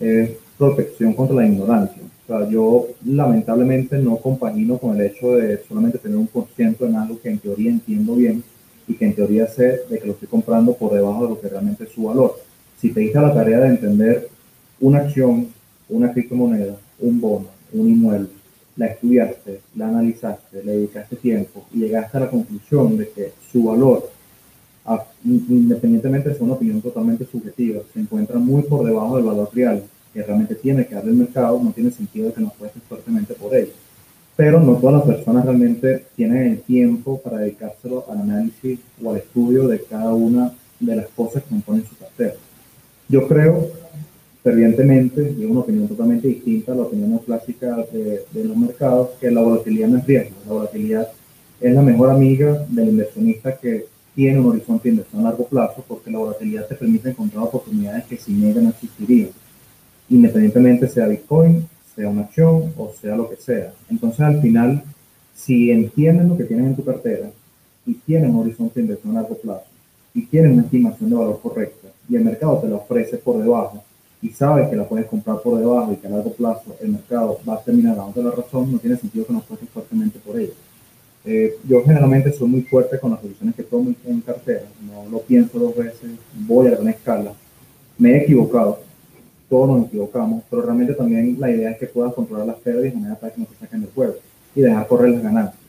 [0.00, 2.02] es protección contra la ignorancia.
[2.02, 6.86] O sea, yo lamentablemente no compagino con el hecho de solamente tener un por ciento
[6.86, 8.42] en algo que en teoría entiendo bien,
[8.88, 11.48] y que en teoría sé de que lo estoy comprando por debajo de lo que
[11.48, 12.36] realmente es su valor.
[12.80, 14.28] Si te diste la tarea de entender
[14.80, 15.48] una acción,
[15.88, 18.28] una criptomoneda, un bono, un inmueble,
[18.76, 23.64] la estudiaste, la analizaste, le dedicaste tiempo y llegaste a la conclusión de que su
[23.64, 24.10] valor,
[25.24, 29.82] independientemente de una opinión totalmente subjetiva, se encuentra muy por debajo del valor real
[30.14, 33.54] que realmente tiene que darle el mercado, no tiene sentido que nos cueste fuertemente por
[33.54, 33.72] ello
[34.38, 39.16] pero no todas las personas realmente tienen el tiempo para dedicárselo al análisis o al
[39.16, 42.34] estudio de cada una de las cosas que componen su cartera.
[43.08, 43.66] Yo creo
[44.44, 49.28] fervientemente, y una opinión totalmente distinta a la opinión clásica de, de, los mercados, que
[49.28, 50.36] la volatilidad no es riesgo.
[50.46, 51.08] La volatilidad
[51.60, 55.84] es la mejor amiga del inversionista que tiene un horizonte de inversión a largo plazo,
[55.88, 59.30] porque la volatilidad te permite encontrar oportunidades que sin ella no existirían,
[60.08, 61.66] independientemente sea Bitcoin,
[61.98, 63.72] sea una acción o sea lo que sea.
[63.90, 64.84] Entonces, al final,
[65.34, 67.28] si entiendes lo que tienes en tu cartera
[67.84, 69.66] y tienes un horizonte de inversión a largo plazo
[70.14, 73.82] y tienes una estimación de valor correcta y el mercado te la ofrece por debajo
[74.22, 77.38] y sabes que la puedes comprar por debajo y que a largo plazo el mercado
[77.48, 80.52] va a terminar dando la razón, no tiene sentido que nos cuestes fuertemente por ello.
[81.24, 85.20] Eh, yo generalmente soy muy fuerte con las soluciones que tomo en cartera, no lo
[85.20, 86.10] pienso dos veces,
[86.46, 87.32] voy a gran escala.
[87.98, 88.80] Me he equivocado,
[89.48, 93.00] todos nos equivocamos, pero realmente también la idea es que puedas controlar las pérdidas de
[93.00, 94.14] manera para que no se saquen del juego
[94.54, 95.62] y dejar correr las ganancias.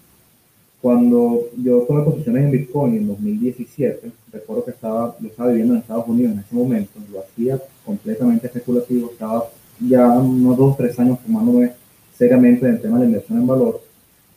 [0.81, 5.81] Cuando yo tomé posiciones en Bitcoin en 2017, recuerdo que estaba, yo estaba viviendo en
[5.81, 9.45] Estados Unidos en ese momento, lo hacía completamente especulativo, estaba
[9.79, 11.73] ya unos dos, tres años tomándome
[12.17, 13.81] seriamente en el tema de la inversión en valor.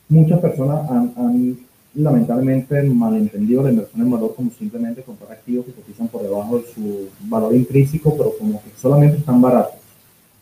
[0.09, 1.57] Muchas personas han, han
[1.95, 6.65] lamentablemente malentendido la inversión en valor como simplemente comprar activos que cotizan por debajo de
[6.73, 9.75] su valor intrínseco, pero como que solamente están baratos.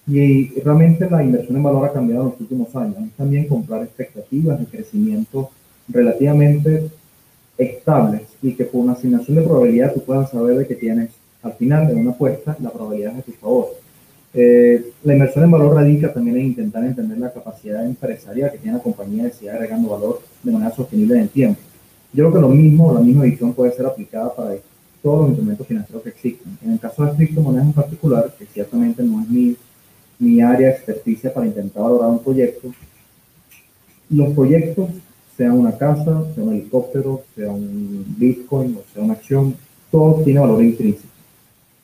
[0.08, 2.98] Y realmente la inversión en valor ha cambiado en los últimos años.
[2.98, 5.52] Es también comprar expectativas de crecimiento
[5.88, 6.90] relativamente
[7.58, 11.12] estables y que por una asignación de probabilidad tú puedas saber de que tienes
[11.44, 13.68] al final de una apuesta la probabilidad es a tu favor.
[14.34, 18.78] Eh, la inversión en valor radica también en intentar entender la capacidad empresarial que tiene
[18.78, 21.60] la compañía de seguir agregando valor de manera sostenible en el tiempo.
[22.14, 24.56] Yo creo que lo mismo, la misma visión puede ser aplicada para
[25.02, 26.58] todos los instrumentos financieros que existen.
[26.64, 29.56] En el caso de criptomonedas en particular, que ciertamente no es mi,
[30.20, 32.72] mi área de experticia para intentar valorar un proyecto,
[34.10, 34.90] los proyectos,
[35.38, 39.56] sea una casa, sea un helicóptero, sea un Bitcoin o sea una acción,
[39.90, 41.08] todo tiene valor intrínseco.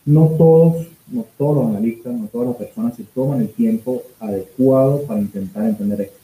[0.06, 5.04] No todos no todos los analistas, no todas las personas se toman el tiempo adecuado
[5.04, 6.18] para intentar entender esto.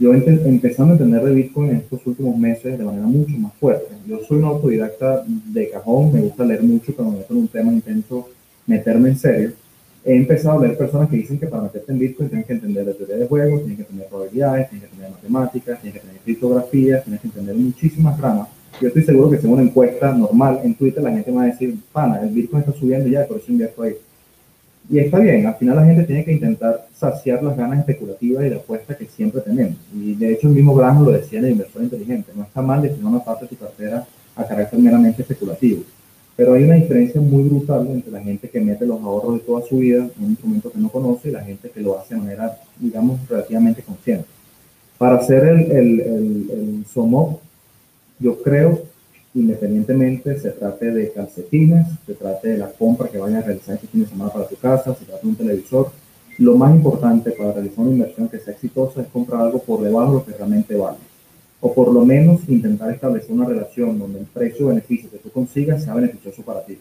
[0.00, 3.92] Yo empezando a entender de Bitcoin en estos últimos meses de manera mucho más fuerte.
[4.06, 7.48] Yo soy un autodidacta de cajón, me gusta leer mucho, cuando me meto en un
[7.48, 8.28] tema intento
[8.64, 9.52] meterme en serio.
[10.04, 12.86] He empezado a leer personas que dicen que para meterte en Bitcoin tienes que entender
[12.86, 16.22] la teoría de juegos, tienes que entender probabilidades, tienes que entender matemáticas, tienes que entender
[16.22, 18.48] criptografía, tienes que entender muchísimas ramas.
[18.80, 21.76] Yo estoy seguro que según una encuesta normal en Twitter la gente va a decir,
[21.92, 23.94] pana, el Bitcoin está subiendo ya, por eso invierto ahí
[24.90, 28.48] Y está bien, al final la gente tiene que intentar saciar las ganas especulativas y
[28.48, 29.76] de apuesta que siempre tenemos.
[29.94, 32.80] Y de hecho el mismo Graham lo decía en el inversor inteligente, no está mal
[32.80, 35.82] destinar una parte de tu cartera a carácter meramente especulativo.
[36.36, 39.66] Pero hay una diferencia muy brutal entre la gente que mete los ahorros de toda
[39.66, 42.20] su vida en un instrumento que no conoce y la gente que lo hace de
[42.20, 44.26] manera, digamos, relativamente consciente.
[44.96, 46.84] Para hacer el, el, el, el
[48.20, 48.82] yo creo
[49.34, 53.86] independientemente se trate de calcetines, se trate de la compra que vayas a realizar este
[53.88, 55.90] fin de semana para tu casa, se trate de un televisor.
[56.38, 60.12] Lo más importante para realizar una inversión que sea exitosa es comprar algo por debajo
[60.12, 60.98] de lo que realmente vale.
[61.60, 65.94] O por lo menos intentar establecer una relación donde el precio-beneficio que tú consigas sea
[65.94, 66.78] beneficioso para ti.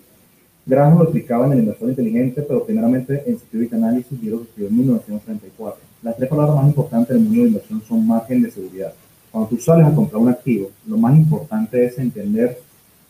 [0.66, 4.68] Graham lo explicaba en el inversor inteligente, pero primeramente en Security Analysis, y lo escribió
[4.68, 5.82] en 1934.
[6.04, 8.94] Las tres palabras más importantes del mundo de inversión son margen de seguridad
[9.38, 12.58] cuando tú sales a comprar un activo, lo más importante es entender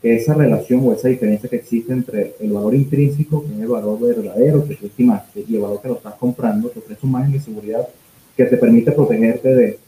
[0.01, 3.67] que esa relación o esa diferencia que existe entre el valor intrínseco, que es el
[3.67, 7.13] valor verdadero que tú estimaste, y el valor que lo estás comprando, te ofrece un
[7.13, 7.87] margen de seguridad
[8.35, 9.79] que te permite protegerte de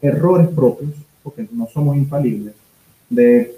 [0.00, 2.54] errores propios, porque no somos infalibles,
[3.10, 3.52] de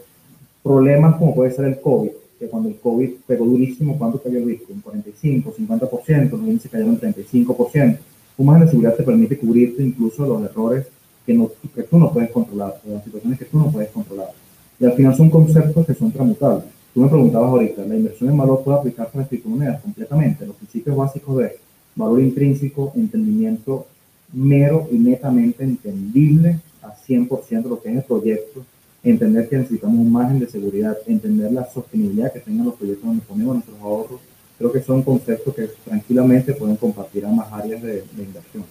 [0.63, 4.47] problemas como puede ser el COVID, que cuando el COVID pegó durísimo, ¿cuánto cayó el
[4.47, 4.81] Bitcoin?
[4.81, 7.99] 45, 50%, los índices cayeron 35%.
[8.39, 10.87] Un margen de seguridad te permite cubrirte incluso los errores
[11.27, 11.51] que, no,
[11.91, 14.31] tú no puedes controlar, o las situaciones que tú no puedes controlar.
[14.79, 16.65] Y al final son conceptos que son tramutables.
[16.93, 19.83] Tú me preguntabas ahorita, ¿la inversión en valor puede aplicarse a las criptomonedas?
[19.83, 20.47] Completamente.
[20.47, 21.57] Los principios básicos de
[21.97, 23.87] valor intrínseco, entendimiento
[24.33, 28.65] mero y netamente entendible a 100% de lo que es el proyecto,
[29.03, 33.23] entender que necesitamos un margen de seguridad, entender la sostenibilidad que tengan los proyectos donde
[33.23, 34.21] ponemos nuestros ahorros,
[34.59, 38.65] creo que son conceptos que tranquilamente pueden compartir a más áreas de inversión.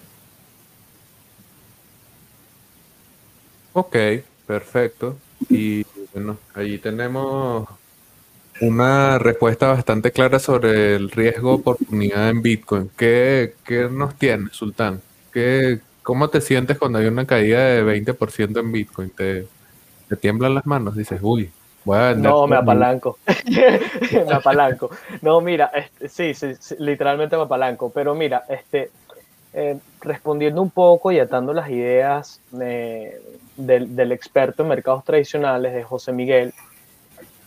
[3.73, 3.95] Ok,
[4.45, 5.17] perfecto.
[5.49, 7.67] Y bueno, allí tenemos
[8.61, 12.91] una respuesta bastante clara sobre el riesgo oportunidad en Bitcoin.
[12.95, 15.01] ¿Qué, qué nos tiene, Sultán?
[15.33, 19.09] ¿Qué, ¿Cómo te sientes cuando hay una caída de 20% en Bitcoin?
[19.09, 19.47] ¿Te,
[20.07, 20.95] ¿Te, tiemblan las manos?
[20.95, 21.49] Dices, uy,
[21.83, 22.31] voy a vender.
[22.31, 23.17] No, me apalanco.
[24.27, 24.91] me apalanco.
[25.21, 27.91] No, mira, este, sí, sí, sí, literalmente me apalanco.
[27.91, 28.91] Pero mira, este,
[29.53, 33.19] eh, respondiendo un poco y atando las ideas eh,
[33.57, 36.53] del, experto en mercados tradicionales de José Miguel,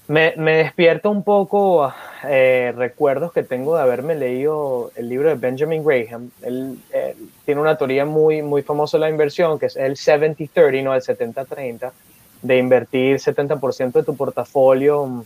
[0.09, 1.92] me, me despierta un poco
[2.24, 6.30] eh, recuerdos que tengo de haberme leído el libro de Benjamin Graham.
[6.42, 10.84] Él, él, tiene una teoría muy, muy famosa de la inversión, que es el 70-30,
[10.84, 11.90] no el 70-30,
[12.42, 15.24] de invertir 70% de tu portafolio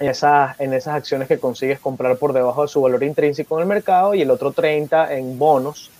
[0.00, 3.62] en esas, en esas acciones que consigues comprar por debajo de su valor intrínseco en
[3.62, 5.90] el mercado y el otro 30 en bonos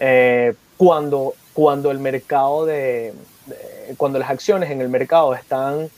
[0.00, 3.12] eh, cuando, cuando el mercado de,
[3.96, 5.88] cuando las acciones en el mercado están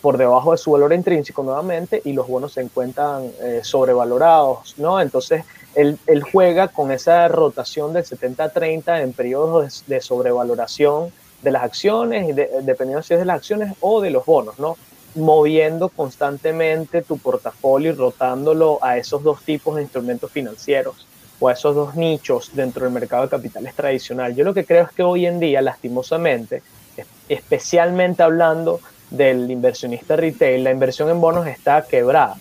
[0.00, 5.00] por debajo de su valor intrínseco nuevamente y los bonos se encuentran eh, sobrevalorados, ¿no?
[5.00, 5.44] Entonces,
[5.74, 5.98] él,
[6.32, 12.50] juega con esa rotación del 70-30 en periodos de, de, sobrevaloración de las acciones, de,
[12.62, 14.76] dependiendo si es de las acciones o de los bonos, ¿no?
[15.14, 21.06] Moviendo constantemente tu portafolio y rotándolo a esos dos tipos de instrumentos financieros
[21.38, 24.34] o a esos dos nichos dentro del mercado de capitales tradicional.
[24.34, 26.62] Yo lo que creo es que hoy en día, lastimosamente,
[27.30, 32.36] especialmente hablando del inversionista retail, la inversión en bonos está quebrada.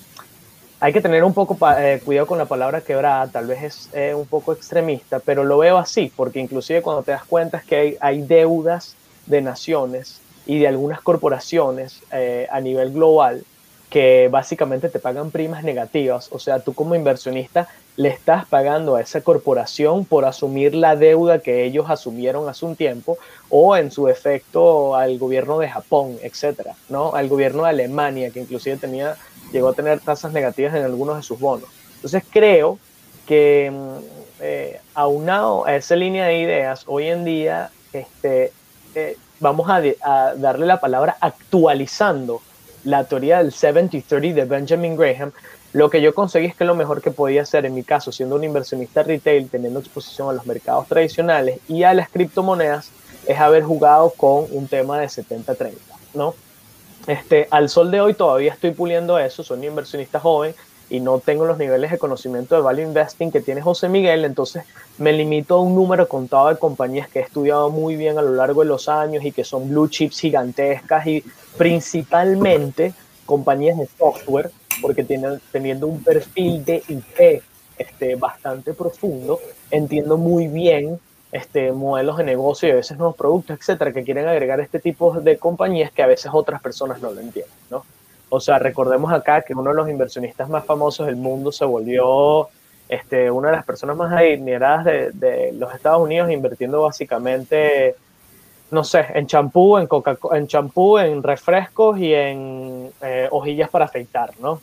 [0.82, 4.14] Hay que tener un poco eh, cuidado con la palabra quebrada, tal vez es eh,
[4.16, 7.98] un poco extremista, pero lo veo así, porque inclusive cuando te das cuenta es que
[8.00, 13.44] hay, deudas de naciones y de algunas corporaciones eh, a nivel global
[13.90, 16.30] que básicamente te pagan primas negativas.
[16.32, 17.68] O sea, tú como inversionista
[18.00, 22.78] le estás pagando a esa corporación por asumir la deuda que ellos asumieron hace un
[22.78, 23.18] tiempo
[23.50, 27.14] o en su efecto al gobierno de Japón, etcétera, ¿no?
[27.14, 29.18] Al gobierno de Alemania, que inclusive tenía,
[29.52, 31.68] llegó a tener tasas negativas en algunos de sus bonos.
[31.96, 32.80] Entonces creo
[33.28, 33.70] que
[34.40, 38.54] eh, aunado a esa línea de ideas, hoy en día este,
[38.96, 42.42] eh, vamos a, a darle la palabra actualizando
[42.86, 45.34] la teoría del 70-30 de Benjamin Graham,
[45.72, 48.36] lo que yo conseguí es que lo mejor que podía hacer en mi caso, siendo
[48.36, 52.92] un inversionista retail, teniendo exposición a los mercados tradicionales y a las criptomonedas,
[53.28, 55.74] es haber jugado con un tema de 70-30,
[56.16, 56.34] ¿no?
[57.08, 60.54] Este, al sol de hoy todavía estoy puliendo eso, soy un inversionista joven
[60.90, 64.64] y no tengo los niveles de conocimiento de value investing que tiene José Miguel, entonces
[64.98, 68.34] me limito a un número contado de compañías que he estudiado muy bien a lo
[68.34, 71.24] largo de los años y que son blue chips gigantescas y
[71.58, 72.94] principalmente
[73.26, 74.52] compañías de software,
[74.82, 77.42] porque tienen, teniendo un perfil de IP
[77.78, 79.40] este, bastante profundo,
[79.72, 81.00] entiendo muy bien
[81.32, 85.20] este, modelos de negocio y a veces nuevos productos, etcétera, que quieren agregar este tipo
[85.20, 87.86] de compañías que a veces otras personas no lo entienden, ¿no?
[88.30, 92.48] O sea, recordemos acá que uno de los inversionistas más famosos del mundo se volvió
[92.88, 97.96] este, una de las personas más adineradas de, de los Estados Unidos, invirtiendo básicamente,
[98.72, 103.86] no sé, en champú, en coca en champú, en refrescos y en eh, hojillas para
[103.86, 104.62] afeitar, ¿no?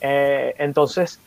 [0.00, 1.18] Eh, entonces,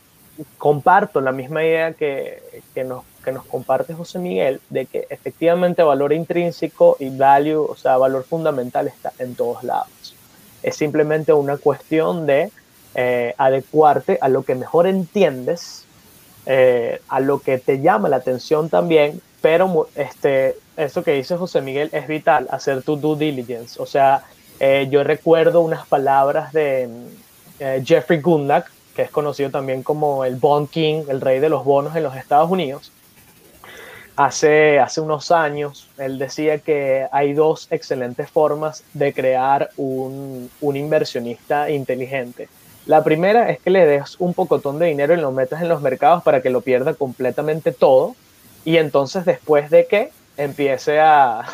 [0.58, 2.42] comparto la misma idea que,
[2.74, 7.76] que, nos, que nos comparte José Miguel, de que efectivamente valor intrínseco y value, o
[7.76, 10.14] sea, valor fundamental está en todos lados.
[10.62, 12.50] Es simplemente una cuestión de
[12.94, 15.84] eh, adecuarte a lo que mejor entiendes
[17.08, 21.90] a lo que te llama la atención también, pero este, eso que dice José Miguel
[21.92, 23.80] es vital, hacer tu due diligence.
[23.80, 24.24] O sea,
[24.60, 26.88] eh, yo recuerdo unas palabras de
[27.58, 31.64] eh, Jeffrey Gundlach, que es conocido también como el Bond King, el rey de los
[31.64, 32.92] bonos en los Estados Unidos.
[34.16, 40.76] Hace, hace unos años, él decía que hay dos excelentes formas de crear un, un
[40.76, 42.48] inversionista inteligente.
[42.86, 45.82] La primera es que le des un pocotón de dinero y lo metas en los
[45.82, 48.14] mercados para que lo pierda completamente todo.
[48.64, 51.44] Y entonces después de que empiece a,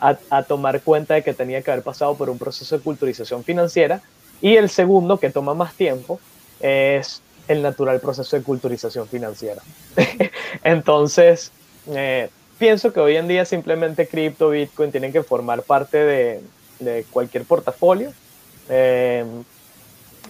[0.00, 4.00] a, tomar cuenta de que tenía que haber pasado por un proceso de culturización financiera.
[4.40, 6.20] Y el segundo, que toma más tiempo,
[6.60, 9.62] es el natural proceso de culturización financiera.
[10.64, 11.52] entonces,
[11.94, 12.28] eh,
[12.58, 16.40] pienso que hoy en día simplemente cripto, Bitcoin tienen que formar parte de,
[16.80, 18.12] de cualquier portafolio.
[18.68, 19.24] Eh,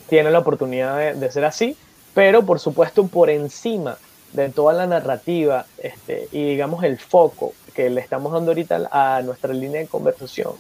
[0.08, 1.76] tiene la oportunidad de, ser así,
[2.14, 3.96] pero por supuesto por encima
[4.32, 9.22] de toda la narrativa este, y digamos el foco que le estamos dando ahorita a
[9.22, 10.52] nuestra línea de conversación,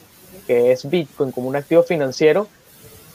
[0.46, 2.48] que es Bitcoin como un activo financiero,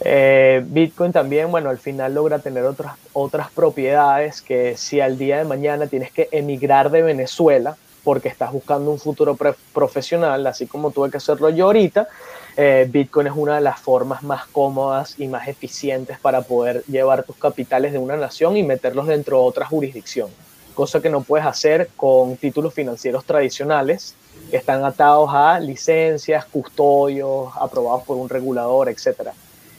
[0.01, 5.37] eh, Bitcoin también, bueno, al final logra tener otras, otras propiedades que si al día
[5.37, 9.35] de mañana tienes que emigrar de Venezuela porque estás buscando un futuro
[9.73, 12.07] profesional, así como tuve que hacerlo yo ahorita,
[12.55, 17.23] eh, Bitcoin es una de las formas más cómodas y más eficientes para poder llevar
[17.23, 20.29] tus capitales de una nación y meterlos dentro de otra jurisdicción,
[20.77, 24.13] cosa que no puedes hacer con títulos financieros tradicionales
[24.51, 29.31] que están atados a licencias, custodios, aprobados por un regulador, etc.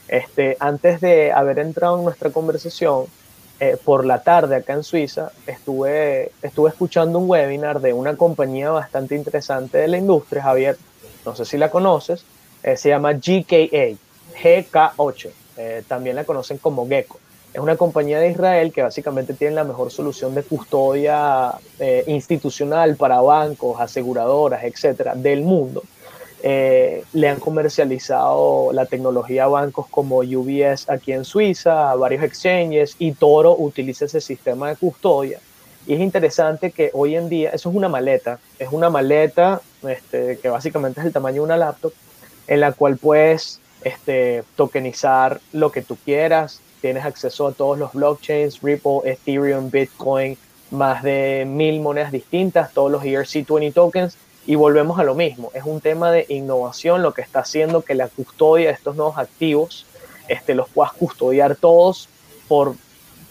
[0.09, 3.05] Este, antes de haber entrado en nuestra conversación,
[3.61, 8.69] eh, por la tarde acá en Suiza, estuve, estuve escuchando un webinar de una compañía
[8.69, 10.77] bastante interesante de la industria, Javier,
[11.25, 12.25] no sé si la conoces,
[12.61, 13.95] eh, se llama GKA,
[14.43, 17.19] GK8, eh, también la conocen como Gecko.
[17.53, 22.95] Es una compañía de Israel que básicamente tiene la mejor solución de custodia eh, institucional
[22.95, 25.83] para bancos, aseguradoras, etcétera, del mundo.
[26.41, 32.95] le han comercializado la tecnología a bancos como UBS aquí en Suiza, a varios exchanges,
[32.97, 35.39] y Toro utiliza ese sistema de custodia.
[35.89, 40.37] Y es interesante que hoy en día, eso es una maleta, es una maleta este,
[40.37, 41.93] que básicamente es el tamaño de una laptop,
[42.47, 46.61] en la cual puedes este, tokenizar lo que tú quieras.
[46.81, 50.37] Tienes acceso a todos los blockchains, Ripple, Ethereum, Bitcoin,
[50.71, 54.17] más de mil monedas distintas, todos los ERC20 tokens.
[54.45, 57.93] Y volvemos a lo mismo, es un tema de innovación lo que está haciendo que
[57.93, 59.85] la custodia de estos nuevos activos
[60.29, 62.07] este, los puedas custodiar todos
[62.47, 62.75] por,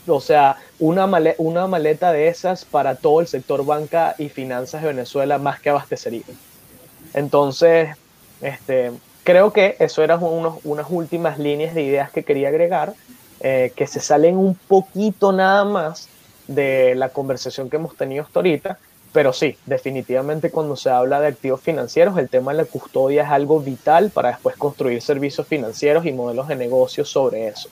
[0.07, 5.39] o sea, una, maleta de esas para todo el sector banca y finanzas de Venezuela
[5.39, 6.23] más que abastecería.
[7.15, 7.97] Entonces,
[8.41, 8.93] este,
[9.25, 12.95] creo que eso eran unas últimas líneas de ideas que quería agregar,
[13.41, 16.09] eh, que se salen un poquito nada más
[16.47, 18.78] de la conversación que hemos tenido hasta ahorita,
[19.12, 23.30] pero sí, definitivamente cuando se habla de activos financieros, el tema de la custodia es
[23.30, 27.68] algo vital para después construir servicios financieros y modelos de negocio sobre eso.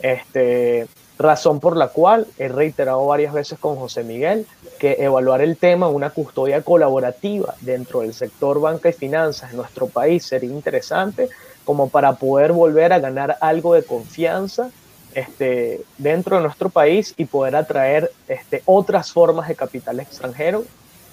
[0.00, 0.86] Este,
[1.18, 4.46] razón por la cual he reiterado varias veces con José Miguel
[4.78, 9.86] que evaluar el tema una custodia colaborativa dentro del sector banca y finanzas en nuestro
[9.86, 11.28] país sería interesante
[11.64, 14.70] como para poder volver a ganar algo de confianza
[15.14, 20.64] este, dentro de nuestro país y poder atraer este, otras formas de capital extranjero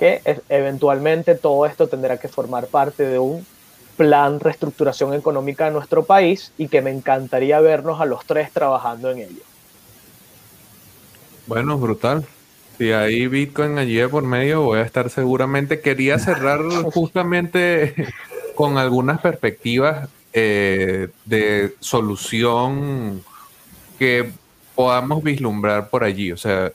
[0.01, 3.45] que eventualmente todo esto tendrá que formar parte de un
[3.97, 9.11] plan reestructuración económica de nuestro país y que me encantaría vernos a los tres trabajando
[9.11, 9.43] en ello.
[11.45, 12.25] Bueno, brutal.
[12.79, 15.81] Si hay Bitcoin allí de por medio, voy a estar seguramente.
[15.81, 16.61] Quería cerrar
[16.93, 17.93] justamente
[18.55, 23.23] con algunas perspectivas eh, de solución
[24.01, 24.31] que
[24.73, 26.31] podamos vislumbrar por allí.
[26.31, 26.71] O sea,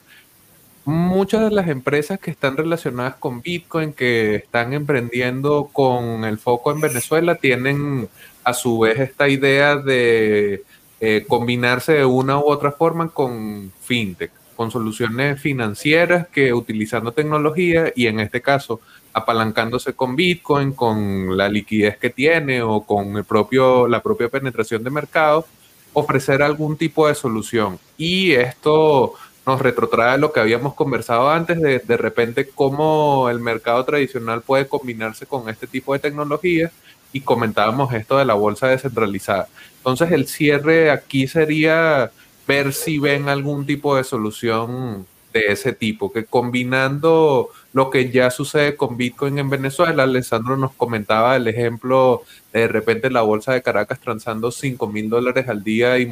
[0.85, 6.71] muchas de las empresas que están relacionadas con Bitcoin, que están emprendiendo con el foco
[6.71, 8.07] en Venezuela, tienen
[8.45, 10.63] a su vez esta idea de
[11.01, 17.91] eh, combinarse de una u otra forma con fintech con soluciones financieras que utilizando tecnología
[17.93, 18.79] y en este caso
[19.13, 24.83] apalancándose con Bitcoin, con la liquidez que tiene o con el propio, la propia penetración
[24.83, 25.45] de mercado,
[25.93, 27.79] ofrecer algún tipo de solución.
[27.97, 29.13] Y esto
[29.45, 34.67] nos retrotrae lo que habíamos conversado antes de de repente cómo el mercado tradicional puede
[34.67, 36.69] combinarse con este tipo de tecnología
[37.13, 39.47] y comentábamos esto de la bolsa descentralizada.
[39.77, 42.11] Entonces el cierre aquí sería
[42.45, 45.07] ver si ven algún tipo de solución
[45.37, 50.73] de ese tipo, que combinando lo que ya sucede con Bitcoin en Venezuela, Alessandro nos
[50.73, 52.23] comentaba el ejemplo
[52.53, 56.11] de, repente la bolsa de Caracas transando 5 mil dólares al día y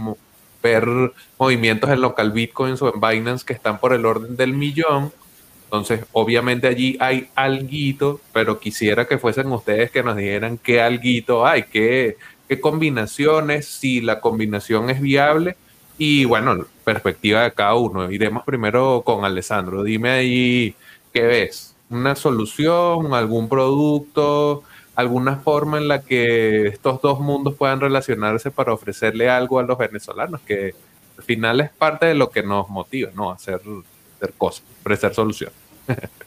[0.61, 0.87] ver
[1.37, 5.11] movimientos en local Bitcoins o en Binance que están por el orden del millón.
[5.65, 11.45] Entonces, obviamente allí hay alguito, pero quisiera que fuesen ustedes que nos dijeran qué alguito
[11.45, 12.17] hay, qué,
[12.47, 15.55] qué combinaciones, si la combinación es viable
[15.97, 18.11] y bueno, perspectiva de cada uno.
[18.11, 19.83] Iremos primero con Alessandro.
[19.83, 20.75] Dime ahí
[21.13, 21.75] qué ves.
[21.89, 24.63] ¿Una solución, algún producto,
[24.95, 29.77] alguna forma en la que estos dos mundos puedan relacionarse para ofrecerle algo a los
[29.77, 30.41] venezolanos?
[30.41, 30.73] Que
[31.17, 33.31] al final es parte de lo que nos motiva, ¿no?
[33.31, 33.61] Hacer,
[34.17, 35.55] hacer cosas, ofrecer soluciones.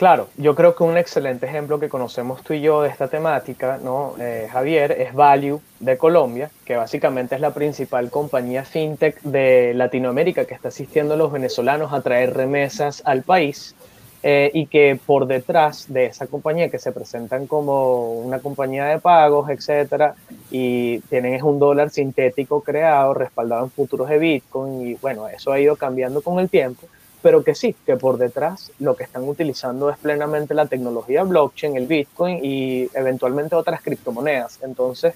[0.00, 3.78] Claro, yo creo que un excelente ejemplo que conocemos tú y yo de esta temática,
[3.84, 4.14] ¿no?
[4.18, 10.46] Eh, Javier, es Value de Colombia, que básicamente es la principal compañía fintech de Latinoamérica
[10.46, 13.74] que está asistiendo a los venezolanos a traer remesas al país
[14.22, 19.00] eh, y que por detrás de esa compañía que se presentan como una compañía de
[19.00, 20.14] pagos, etcétera,
[20.50, 25.52] y tienen es un dólar sintético creado, respaldado en futuros de Bitcoin y bueno, eso
[25.52, 26.86] ha ido cambiando con el tiempo
[27.22, 31.76] pero que sí, que por detrás lo que están utilizando es plenamente la tecnología blockchain,
[31.76, 34.58] el Bitcoin y eventualmente otras criptomonedas.
[34.62, 35.14] Entonces,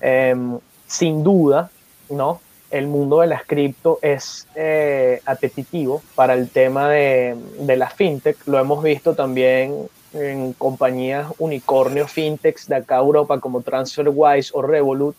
[0.00, 1.70] em, sin duda,
[2.08, 2.40] ¿no?
[2.70, 8.36] El mundo de las cripto es eh, apetitivo para el tema de, de la fintech.
[8.46, 15.16] Lo hemos visto también en compañías unicornio fintechs de acá Europa como TransferWise o Revolut,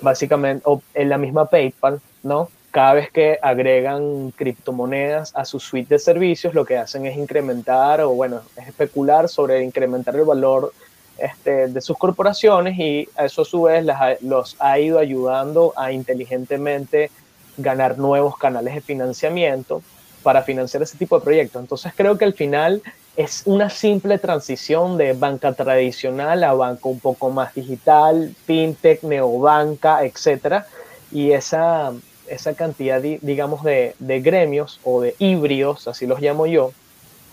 [0.00, 2.48] básicamente, o en la misma PayPal, ¿no?
[2.70, 8.00] Cada vez que agregan criptomonedas a su suite de servicios, lo que hacen es incrementar
[8.00, 10.72] o, bueno, es especular sobre incrementar el valor
[11.18, 13.84] este, de sus corporaciones y eso a su vez
[14.22, 17.10] los ha ido ayudando a inteligentemente
[17.56, 19.82] ganar nuevos canales de financiamiento
[20.22, 21.60] para financiar ese tipo de proyectos.
[21.60, 22.82] Entonces creo que al final
[23.16, 30.04] es una simple transición de banca tradicional a banco un poco más digital, fintech, neobanca,
[30.04, 30.66] etcétera,
[31.10, 31.92] y esa
[32.30, 36.72] esa cantidad, digamos, de, gremios o de híbridos, así los llamo yo,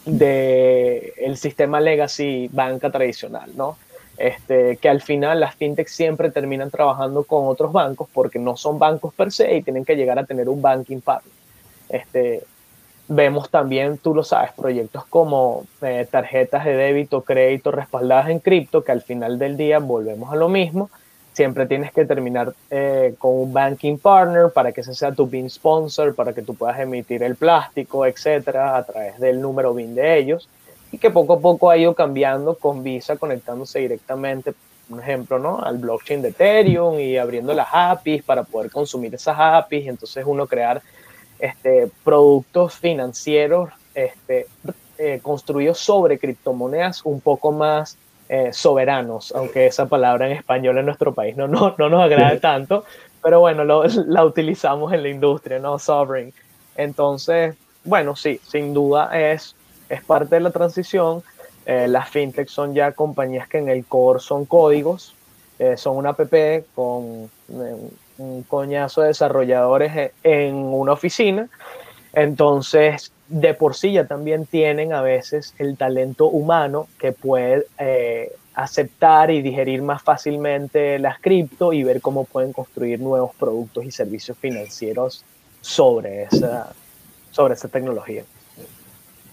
[0.05, 3.77] del el sistema legacy banca tradicional, ¿no?
[4.17, 8.79] Este, que al final las fintechs siempre terminan trabajando con otros bancos porque no son
[8.79, 11.33] bancos per se y tienen que llegar a tener un banking partner.
[11.89, 12.43] Este,
[13.07, 18.83] vemos también, tú lo sabes, proyectos como eh, tarjetas de débito, crédito respaldadas en cripto,
[18.83, 20.89] que al final del día volvemos a lo mismo,
[21.37, 25.51] siempre tienes que terminar eh, con un banking partner para que ese sea tu BIN
[25.51, 30.17] sponsor, para que tú puedas emitir el plástico, etcétera, a través del número BIN de
[30.17, 30.49] ellos.
[30.91, 34.55] Y que poco a poco ha ido cambiando con Visa conectándose directamente,
[34.89, 35.61] por ejemplo, ¿no?
[35.61, 39.85] al blockchain de Ethereum y abriendo las APIs para poder consumir esas APIs.
[39.85, 40.81] Y entonces uno crear
[41.37, 44.47] este, productos financieros este,
[44.97, 47.95] eh, construidos sobre criptomonedas un poco más
[48.29, 52.37] eh, soberanos, aunque esa palabra en español en nuestro país no, no, no nos agrada
[52.39, 52.83] tanto,
[53.23, 55.79] pero bueno, lo, la utilizamos en la industria, ¿no?
[55.79, 56.33] Sovereign.
[56.75, 59.55] Entonces, bueno, sí, sin duda es,
[59.89, 61.23] es parte de la transición.
[61.65, 65.13] Eh, las fintechs son ya compañías que en el core son códigos,
[65.59, 66.21] eh, son una app
[66.75, 67.29] con
[68.17, 71.49] un coñazo de desarrolladores en una oficina.
[72.13, 78.31] Entonces, de por sí ya también tienen a veces el talento humano que puede eh,
[78.53, 83.91] aceptar y digerir más fácilmente las cripto y ver cómo pueden construir nuevos productos y
[83.91, 85.23] servicios financieros
[85.61, 86.73] sobre esa,
[87.31, 88.23] sobre esa tecnología.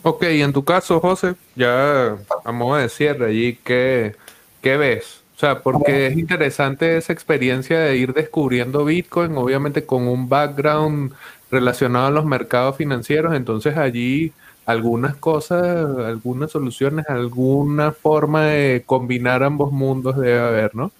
[0.03, 4.15] Ok, y en tu caso, José, ya a modo de cierre allí, ¿qué,
[4.61, 5.23] qué ves?
[5.37, 11.12] O sea, porque es interesante esa experiencia de ir descubriendo Bitcoin, obviamente con un background
[11.55, 14.32] relacionado a los mercados financieros, entonces allí
[14.66, 15.62] algunas cosas,
[16.06, 20.90] algunas soluciones, alguna forma de combinar ambos mundos debe haber, ¿no?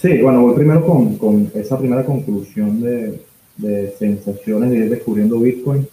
[0.00, 3.20] Sí, bueno, voy primero con, con esa primera conclusión de,
[3.56, 5.86] de, sensaciones de ir descubriendo Bitcoin.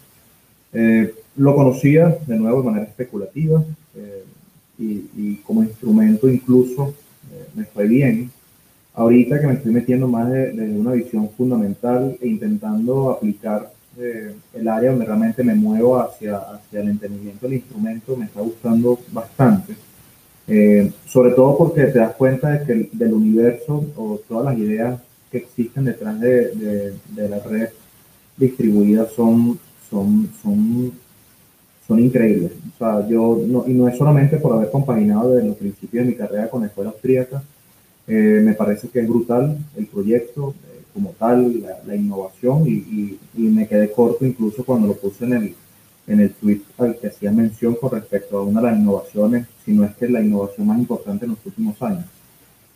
[0.72, 3.62] Eh, lo conocía de nuevo de manera especulativa
[3.96, 4.24] eh,
[4.78, 6.94] y, como instrumento incluso
[7.32, 8.30] eh, me fue bien
[8.94, 13.70] ahorita que me estoy metiendo más de, una visión fundamental e intentando aplicar
[14.00, 18.40] eh, el área donde realmente me muevo hacia, hacia el entendimiento del instrumento, me está
[18.40, 19.74] gustando bastante.
[20.48, 25.00] Eh, sobre todo porque te das cuenta de que del universo o todas las ideas
[25.30, 27.68] que existen detrás de, de, la red
[28.36, 30.92] distribuida son, son, son,
[31.86, 32.52] son increíbles.
[32.74, 36.10] O sea, yo, no, y no es solamente por haber compaginado desde los principios de
[36.10, 37.42] mi carrera con la escuela austríaca,
[38.08, 43.42] eh, me parece que es brutal el proyecto eh, como tal, la, innovación, y, y,
[43.42, 45.54] me quedé corto incluso cuando lo puse en el,
[46.06, 49.72] en el tweet al que hacía mención con respecto a una de las innovaciones, si
[49.72, 52.04] no es que es la innovación más importante en los últimos años.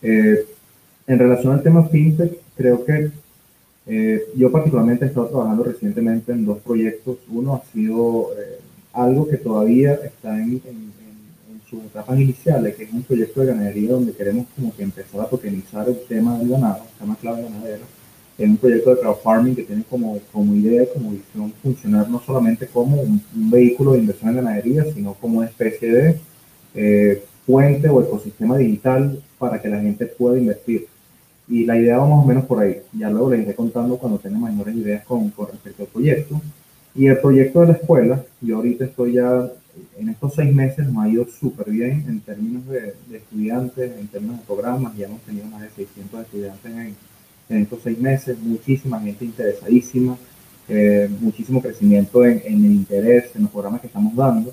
[0.03, 0.47] Eh,
[1.07, 3.11] en relación al tema fintech, creo que
[3.86, 7.19] eh, yo particularmente he estado trabajando recientemente en dos proyectos.
[7.28, 8.61] Uno ha sido eh,
[8.93, 10.95] algo que todavía está en, en,
[11.69, 15.28] sus etapas iniciales, que es un proyecto de ganadería donde queremos como que empezar a
[15.28, 17.85] tokenizar el tema del ganado, el tema clave ganadero.
[18.36, 22.66] Es un proyecto de crowdfarming que tiene como, como idea, como visión, funcionar no solamente
[22.66, 26.20] como un, vehículo de inversión en ganadería, sino como una especie de
[26.74, 30.86] eh, puente o ecosistema digital para que la gente pueda invertir.
[31.47, 32.81] Y la idea va más o menos por ahí.
[32.93, 36.40] Ya luego les iré contando cuando tenga mayores ideas con, con respecto al proyecto.
[36.94, 39.51] Y el proyecto de la escuela, yo ahorita estoy ya,
[39.98, 44.39] en estos seis meses nos ha ido súper bien en términos de, estudiantes, en términos
[44.39, 46.94] de programas, ya hemos tenido más de 600 estudiantes en,
[47.49, 50.16] en estos seis meses, muchísima gente interesadísima,
[50.69, 54.53] eh, muchísimo crecimiento en, en, el interés en los programas que estamos dando.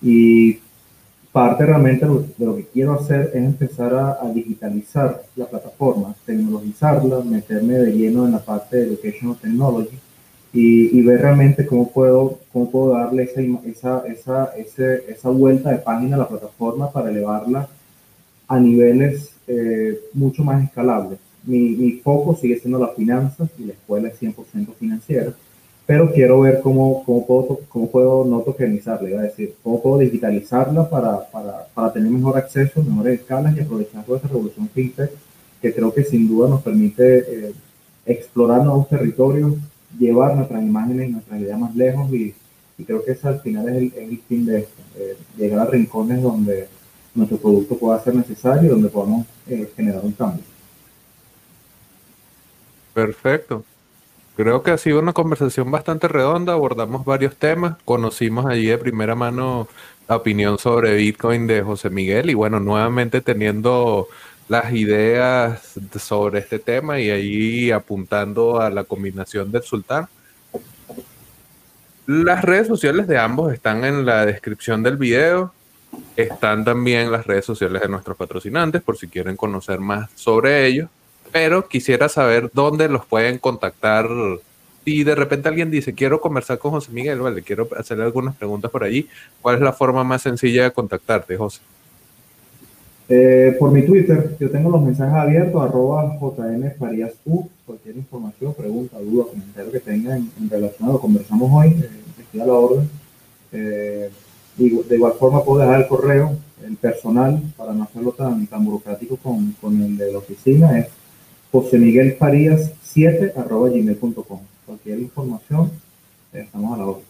[0.00, 0.58] Y
[1.32, 7.74] parte realmente de lo que quiero hacer es empezar a, digitalizar la plataforma, tecnologizarla, meterme
[7.78, 9.98] de lleno en la parte de Educational Technology
[10.52, 15.78] y, ver realmente cómo puedo, cómo puedo darle esa, esa, esa, ese, esa vuelta de
[15.78, 17.66] página a la plataforma para elevarla
[18.46, 21.18] a niveles eh, mucho más escalables.
[21.44, 25.32] Mi, foco sigue siendo las finanzas y la escuela es 100% financiera
[25.86, 30.88] pero quiero ver cómo, cómo, puedo, cómo puedo no tokenizarla, iba decir, cómo puedo digitalizarla
[30.88, 35.10] para, para, para, tener mejor acceso, mejores escalas y aprovechar toda esa revolución fintech
[35.60, 37.52] que creo que sin duda nos permite eh,
[38.06, 39.54] explorar nuevos territorios,
[39.98, 42.34] llevar nuestras imágenes y nuestras ideas más lejos y,
[42.78, 45.70] y creo que ese al final es el, el fin de esto, eh, llegar a
[45.70, 46.68] rincones donde
[47.14, 50.51] nuestro producto pueda ser necesario y donde podamos eh, generar un cambio.
[52.94, 53.64] Perfecto.
[54.36, 59.14] Creo que ha sido una conversación bastante redonda, abordamos varios temas, conocimos allí de primera
[59.14, 59.68] mano
[60.08, 64.08] la opinión sobre Bitcoin de José Miguel y bueno, nuevamente teniendo
[64.48, 70.08] las ideas sobre este tema y ahí apuntando a la combinación del sultán.
[72.06, 75.52] Las redes sociales de ambos están en la descripción del video.
[76.16, 80.88] Están también las redes sociales de nuestros patrocinantes por si quieren conocer más sobre ellos
[81.32, 84.06] pero quisiera saber dónde los pueden contactar.
[84.84, 88.70] Si de repente alguien dice, quiero conversar con José Miguel, vale, quiero hacerle algunas preguntas
[88.70, 89.08] por allí,
[89.40, 91.60] ¿cuál es la forma más sencilla de contactarte, José?
[93.08, 99.24] Eh, por mi Twitter, yo tengo los mensajes abiertos, arroba jmfariasu, cualquier información, pregunta, duda,
[99.30, 102.88] comentario que tengan en, relación a lo que conversamos hoy, eh, a la orden.
[103.52, 104.10] Eh,
[104.56, 109.16] de igual forma puedo dejar el correo, el personal, para no hacerlo tan, tan burocrático
[109.16, 110.86] con, con el de la oficina, es
[111.52, 114.40] José Miguel Farías 7 arroba gmail.com.
[114.64, 115.70] Cualquier información,
[116.32, 117.04] estamos a la orden.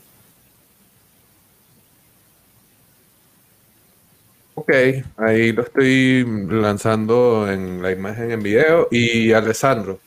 [4.55, 4.71] Ok,
[5.17, 8.89] ahí lo estoy lanzando en la imagen en video.
[8.91, 10.01] Y Alessandro,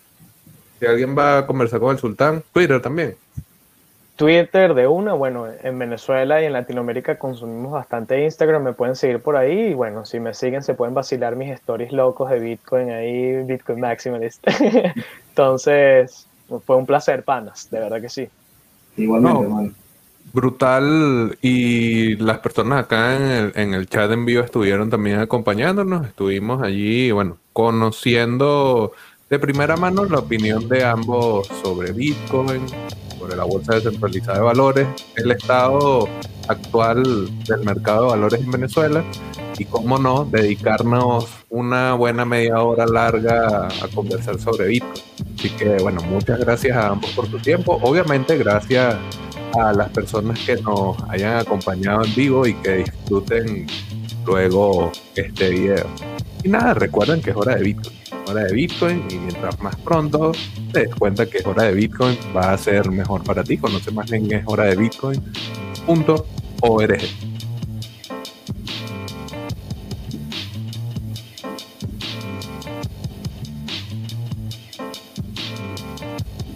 [0.79, 3.15] si alguien va a conversar con el sultán, Twitter también.
[4.15, 9.19] Twitter de una, bueno, en Venezuela y en Latinoamérica consumimos bastante Instagram, me pueden seguir
[9.19, 12.91] por ahí y bueno, si me siguen se pueden vacilar mis stories locos de Bitcoin
[12.91, 14.45] ahí, Bitcoin Maximalist.
[15.29, 16.27] Entonces,
[16.65, 18.29] fue un placer, panas, de verdad que sí.
[18.95, 19.73] Igualmente,
[20.33, 26.07] Brutal y las personas acá en el, en el chat en vivo estuvieron también acompañándonos,
[26.07, 28.93] estuvimos allí, bueno, conociendo
[29.29, 32.65] de primera mano la opinión de ambos sobre Bitcoin,
[33.25, 36.07] sobre la bolsa descentralizada de valores, el estado
[36.47, 37.03] actual
[37.47, 39.03] del mercado de valores en Venezuela
[39.57, 45.03] y, cómo no, dedicarnos una buena media hora larga a conversar sobre Bitcoin.
[45.37, 47.79] Así que, bueno, muchas gracias a ambos por su tiempo.
[47.81, 48.95] Obviamente, gracias
[49.59, 53.65] a las personas que nos hayan acompañado en vivo y que disfruten
[54.25, 55.87] luego este video.
[56.43, 57.94] Y nada, recuerden que es hora de Bitcoin
[58.27, 60.31] hora de Bitcoin y mientras más pronto
[60.71, 63.57] te des cuenta que hora de Bitcoin va a ser mejor para ti.
[63.57, 65.25] Conoce más en es hora de Bitcoin.org.